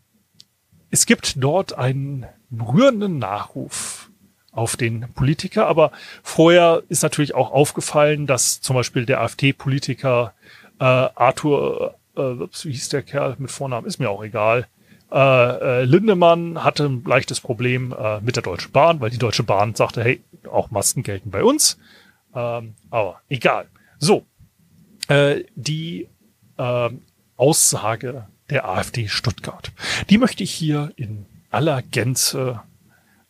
es 0.90 1.06
gibt 1.06 1.42
dort 1.42 1.76
einen 1.76 2.26
berührenden 2.50 3.18
Nachruf 3.18 4.03
auf 4.54 4.76
den 4.76 5.06
Politiker, 5.14 5.66
aber 5.66 5.90
vorher 6.22 6.82
ist 6.88 7.02
natürlich 7.02 7.34
auch 7.34 7.50
aufgefallen, 7.50 8.26
dass 8.26 8.60
zum 8.60 8.76
Beispiel 8.76 9.04
der 9.04 9.20
AfD-Politiker 9.20 10.32
äh, 10.78 10.84
Arthur, 10.84 11.96
äh, 12.16 12.20
wie 12.20 12.72
hieß 12.72 12.88
der 12.90 13.02
Kerl 13.02 13.36
mit 13.38 13.50
Vornamen, 13.50 13.86
ist 13.86 13.98
mir 13.98 14.10
auch 14.10 14.22
egal, 14.22 14.66
äh, 15.14 15.18
äh, 15.80 15.84
Lindemann 15.84 16.64
hatte 16.64 16.86
ein 16.86 17.04
leichtes 17.04 17.40
Problem 17.40 17.94
äh, 17.96 18.20
mit 18.20 18.36
der 18.36 18.42
Deutschen 18.42 18.72
Bahn, 18.72 19.00
weil 19.00 19.10
die 19.10 19.18
Deutsche 19.18 19.44
Bahn 19.44 19.74
sagte, 19.74 20.02
hey, 20.02 20.20
auch 20.50 20.70
Masken 20.70 21.02
gelten 21.02 21.30
bei 21.30 21.44
uns. 21.44 21.78
Ähm, 22.34 22.74
aber 22.90 23.20
egal. 23.28 23.66
So, 23.98 24.24
äh, 25.08 25.44
die 25.54 26.08
äh, 26.56 26.90
Aussage 27.36 28.26
der 28.50 28.68
AfD 28.68 29.08
Stuttgart, 29.08 29.70
die 30.10 30.18
möchte 30.18 30.42
ich 30.42 30.50
hier 30.50 30.92
in 30.96 31.26
aller 31.50 31.82
Gänze 31.82 32.60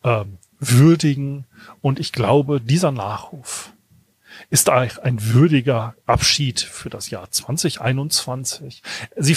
äh, 0.02 0.24
würdigen. 0.70 1.44
Und 1.81 1.98
ich 1.98 2.12
glaube, 2.12 2.61
dieser 2.61 2.92
Nachruf 2.92 3.72
ist 4.50 4.68
ein 4.68 5.33
würdiger 5.33 5.94
Abschied 6.07 6.61
für 6.61 6.90
das 6.90 7.11
Jahr 7.11 7.31
2021. 7.31 8.83
Sie 9.16 9.37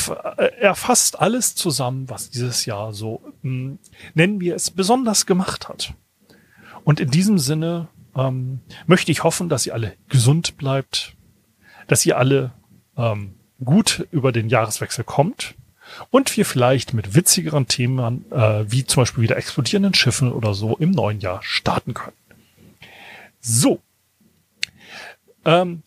erfasst 0.59 1.19
alles 1.19 1.55
zusammen, 1.55 2.09
was 2.09 2.29
dieses 2.29 2.65
Jahr 2.65 2.93
so, 2.93 3.21
hm, 3.41 3.79
nennen 4.13 4.39
wir 4.39 4.55
es, 4.55 4.71
besonders 4.71 5.25
gemacht 5.25 5.69
hat. 5.69 5.93
Und 6.83 6.99
in 6.99 7.11
diesem 7.11 7.37
Sinne 7.37 7.89
ähm, 8.15 8.61
möchte 8.85 9.11
ich 9.11 9.23
hoffen, 9.23 9.49
dass 9.49 9.65
ihr 9.65 9.73
alle 9.73 9.93
gesund 10.09 10.57
bleibt, 10.57 11.15
dass 11.87 12.05
ihr 12.05 12.17
alle 12.17 12.51
ähm, 12.97 13.35
gut 13.63 14.07
über 14.11 14.31
den 14.31 14.49
Jahreswechsel 14.49 15.03
kommt 15.03 15.55
und 16.09 16.35
wir 16.37 16.45
vielleicht 16.45 16.93
mit 16.93 17.15
witzigeren 17.15 17.67
Themen, 17.67 18.31
äh, 18.31 18.71
wie 18.71 18.85
zum 18.85 19.01
Beispiel 19.01 19.23
wieder 19.23 19.37
explodierenden 19.37 19.93
Schiffen 19.93 20.31
oder 20.31 20.53
so, 20.53 20.77
im 20.77 20.91
neuen 20.91 21.19
Jahr 21.19 21.41
starten 21.43 21.93
können. 21.93 22.15
So, 23.39 23.81
ähm, 25.45 25.83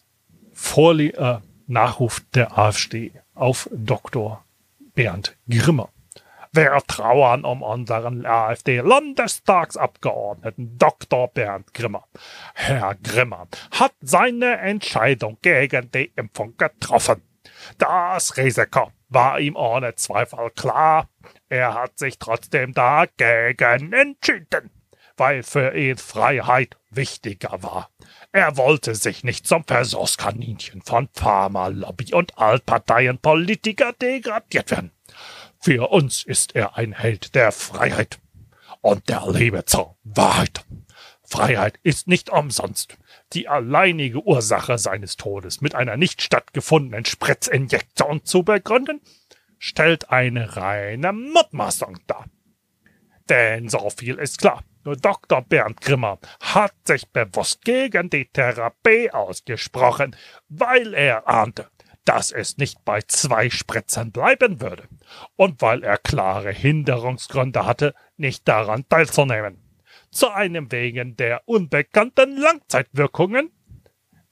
Vorle 0.52 1.14
äh, 1.14 1.38
Nachruf 1.66 2.22
der 2.34 2.58
AfD 2.58 3.12
auf 3.34 3.68
Dr. 3.72 4.44
Bernd 4.94 5.36
Grimmer. 5.48 5.88
Wir 6.52 6.76
trauern 6.86 7.44
um 7.44 7.62
unseren 7.62 8.26
AfD-Landestagsabgeordneten 8.26 10.76
Dr. 10.78 11.28
Bernd 11.28 11.72
Grimmer. 11.72 12.04
Herr 12.54 12.96
Grimmer 12.96 13.46
hat 13.70 13.92
seine 14.00 14.58
Entscheidung 14.58 15.38
gegen 15.42 15.92
die 15.92 16.10
Impfung 16.16 16.56
getroffen. 16.56 17.22
Das 17.79 18.37
Risiko 18.37 18.92
war 19.09 19.40
ihm 19.40 19.57
ohne 19.57 19.94
Zweifel 19.94 20.51
klar. 20.51 21.09
Er 21.49 21.75
hat 21.75 21.99
sich 21.99 22.18
trotzdem 22.18 22.73
dagegen 22.73 23.92
entschieden, 23.92 24.70
weil 25.16 25.42
für 25.42 25.75
ihn 25.77 25.99
Freiheit 25.99 26.77
wichtiger 26.90 27.62
war. 27.62 27.90
Er 28.33 28.57
wollte 28.57 28.94
sich 28.94 29.25
nicht 29.25 29.46
zum 29.46 29.64
Versorgskaninchen 29.64 30.83
von 30.83 31.09
Pharma-Lobby 31.12 32.14
und 32.14 32.38
Altparteienpolitiker 32.38 33.92
degradiert 33.94 34.70
werden. 34.70 34.92
Für 35.61 35.90
uns 35.90 36.25
ist 36.25 36.55
er 36.55 36.77
ein 36.77 36.92
Held 36.92 37.35
der 37.35 37.53
Freiheit 37.53 38.18
und 38.81 39.09
der 39.09 39.25
Liebe 39.29 39.64
zur 39.64 39.96
Wahrheit. 40.05 40.64
Freiheit 41.31 41.79
ist 41.85 42.09
nicht 42.09 42.29
umsonst 42.29 42.99
die 43.33 43.49
alleinige 43.49 44.21
Ursache 44.27 44.79
seines 44.79 45.16
Todes 45.16 45.61
mit 45.61 45.77
einer 45.77 45.97
nicht 45.97 46.23
stattgefundenen 46.23 47.05
Spritzinjektion 47.05 48.25
zu 48.25 48.43
begründen, 48.43 49.01
stellt 49.59 50.11
eine 50.11 50.57
reine 50.57 51.12
Mutmaßung 51.12 51.99
dar. 52.09 52.27
Denn 53.29 53.69
so 53.69 53.90
viel 53.90 54.16
ist 54.16 54.38
klar. 54.38 54.64
Dr. 54.83 55.43
Bernd 55.43 55.81
Grimmer 55.83 56.19
hat 56.40 56.75
sich 56.85 57.07
bewusst 57.09 57.62
gegen 57.64 58.11
die 58.11 58.25
Therapie 58.27 59.11
ausgesprochen, 59.12 60.16
weil 60.49 60.95
er 60.95 61.29
ahnte, 61.29 61.69
dass 62.05 62.33
es 62.33 62.57
nicht 62.57 62.85
bei 62.85 63.03
zwei 63.03 63.51
Spritzern 63.51 64.11
bleiben 64.11 64.61
würde 64.61 64.88
und 65.37 65.62
weil 65.62 65.85
er 65.85 65.99
klare 65.99 66.51
Hinderungsgründe 66.51 67.66
hatte, 67.66 67.95
nicht 68.16 68.49
daran 68.49 68.88
teilzunehmen. 68.88 69.69
Zu 70.11 70.31
einem 70.31 70.73
wegen 70.73 71.16
der 71.16 71.42
unbekannten 71.46 72.37
Langzeitwirkungen 72.37 73.51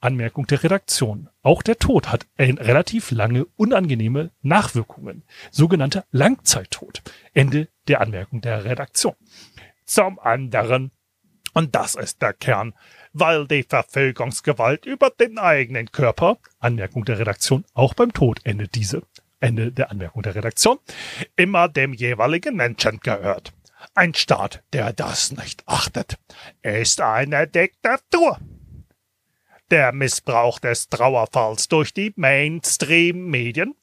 Anmerkung 0.01 0.47
der 0.47 0.63
Redaktion. 0.63 1.29
Auch 1.41 1.61
der 1.61 1.77
Tod 1.77 2.09
hat 2.09 2.25
relativ 2.37 3.11
lange 3.11 3.45
unangenehme 3.57 4.31
Nachwirkungen. 4.41 5.23
Sogenannter 5.51 6.05
Langzeittod. 6.11 7.01
Ende 7.33 7.67
der 7.87 7.99
Anmerkung 7.99 8.39
der 8.39 8.63
Redaktion 8.63 9.15
zum 9.89 10.19
anderen. 10.19 10.91
Und 11.53 11.75
das 11.75 11.95
ist 11.95 12.21
der 12.21 12.33
Kern, 12.33 12.73
weil 13.11 13.47
die 13.47 13.63
Verfügungsgewalt 13.63 14.85
über 14.85 15.09
den 15.09 15.39
eigenen 15.39 15.91
Körper, 15.91 16.37
Anmerkung 16.59 17.05
der 17.05 17.19
Redaktion, 17.19 17.65
auch 17.73 17.95
beim 17.95 18.13
Tod 18.13 18.39
endet 18.43 18.75
diese, 18.75 19.01
Ende 19.39 19.71
der 19.71 19.89
Anmerkung 19.89 20.21
der 20.21 20.35
Redaktion, 20.35 20.77
immer 21.35 21.67
dem 21.67 21.93
jeweiligen 21.93 22.55
Menschen 22.55 22.99
gehört. 22.99 23.51
Ein 23.95 24.13
Staat, 24.13 24.63
der 24.73 24.93
das 24.93 25.31
nicht 25.31 25.63
achtet, 25.67 26.17
ist 26.61 27.01
eine 27.01 27.47
Diktatur. 27.47 28.39
Der 29.71 29.91
Missbrauch 29.91 30.59
des 30.59 30.89
Trauerfalls 30.89 31.67
durch 31.67 31.93
die 31.93 32.13
Mainstream-Medien 32.15 33.75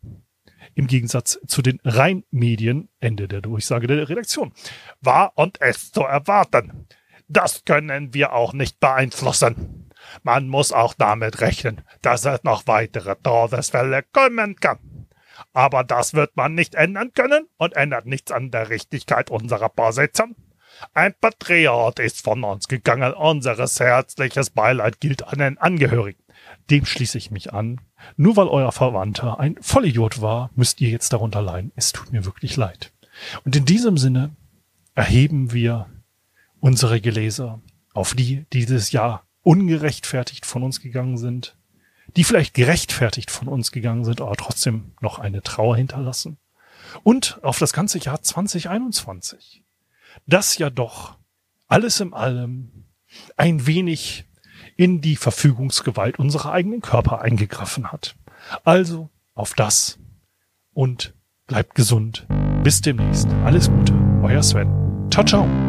im 0.75 0.87
Gegensatz 0.87 1.39
zu 1.47 1.63
den 1.63 1.81
Rheinmedien, 1.85 2.89
Ende 3.01 3.29
der 3.29 3.41
Durchsage 3.41 3.87
der 3.87 4.09
Redaktion. 4.09 4.53
War 5.01 5.33
und 5.35 5.59
ist 5.59 5.95
zu 5.95 6.03
erwarten. 6.03 6.87
Das 7.29 7.65
können 7.65 8.15
wir 8.15 8.33
auch 8.33 8.53
nicht 8.53 8.79
beeinflussen. 8.79 9.91
Man 10.23 10.49
muss 10.49 10.73
auch 10.73 10.95
damit 10.95 11.41
rechnen, 11.41 11.83
dass 12.03 12.25
es 12.25 12.45
noch 12.45 12.67
weitere 12.67 13.17
Todesfälle 13.17 14.05
kommen 14.13 14.57
kann. 14.57 14.96
Aber 15.53 15.85
das 15.85 16.15
wird 16.15 16.37
man 16.37 16.55
nicht 16.55 16.75
ändern 16.75 17.13
können 17.13 17.47
und 17.57 17.75
ändert 17.75 18.07
nichts 18.07 18.33
an 18.33 18.51
der 18.51 18.71
Richtigkeit 18.71 19.31
unserer 19.31 19.69
Position. 19.69 20.35
Ein 20.93 21.15
Patriot 21.21 21.99
ist 21.99 22.23
von 22.23 22.45
uns 22.45 22.69
gegangen. 22.69 23.15
Unseres 23.15 23.81
herzliches 23.81 24.51
Beileid 24.51 25.01
gilt 25.01 25.27
an 25.27 25.39
den 25.39 25.59
Angehörigen. 25.59 26.23
Dem 26.71 26.85
schließe 26.85 27.19
ich 27.19 27.31
mich 27.31 27.53
an. 27.53 27.81
Nur 28.17 28.37
weil 28.37 28.49
euer 28.49 28.73
Verwandter 28.73 29.41
ein 29.41 29.57
Vollidiot 29.61 30.21
war, 30.21 30.51
müsst 30.55 30.81
ihr 30.81 30.91
jetzt 30.91 31.13
darunter 31.13 31.43
leiden. 31.43 31.73
Es 31.77 31.93
tut 31.93 32.13
mir 32.13 32.25
wirklich 32.25 32.57
leid. 32.57 32.93
Und 33.45 33.57
in 33.57 33.65
diesem 33.65 33.97
Sinne 33.97 34.37
erheben 34.95 35.53
wir 35.53 35.87
unsere 36.61 37.01
Geleser 37.01 37.61
auf 37.95 38.15
die, 38.15 38.45
die 38.53 38.61
dieses 38.61 38.93
Jahr 38.93 39.27
ungerechtfertigt 39.43 40.45
von 40.45 40.63
uns 40.63 40.81
gegangen 40.81 41.17
sind, 41.17 41.57
die 42.17 42.25
vielleicht 42.25 42.55
gerechtfertigt 42.55 43.31
von 43.31 43.49
uns 43.49 43.73
gegangen 43.73 44.05
sind, 44.05 44.21
aber 44.21 44.37
trotzdem 44.37 44.93
noch 45.01 45.19
eine 45.19 45.43
Trauer 45.43 45.77
hinterlassen. 45.77 46.39
Und 47.03 47.39
auf 47.43 47.59
das 47.59 47.73
ganze 47.73 47.99
Jahr 47.99 48.23
2021, 48.23 49.63
das 50.27 50.57
ja 50.59 50.71
doch 50.71 51.19
alles 51.69 52.01
in 52.01 52.15
allem 52.15 52.87
ein 53.37 53.67
wenig 53.67 54.25
in 54.77 55.01
die 55.01 55.17
Verfügungsgewalt 55.17 56.19
unserer 56.19 56.53
eigenen 56.53 56.81
Körper 56.81 57.21
eingegriffen 57.21 57.93
hat. 57.93 58.17
Also 58.65 59.11
auf 59.35 59.55
das 59.55 59.99
und 60.73 61.15
bleibt 61.47 61.75
gesund. 61.75 62.27
Bis 62.63 62.81
demnächst. 62.81 63.29
Alles 63.45 63.71
Gute. 63.71 63.95
Euer 64.23 64.43
Sven. 64.43 64.69
Ciao, 65.11 65.25
ciao. 65.25 65.66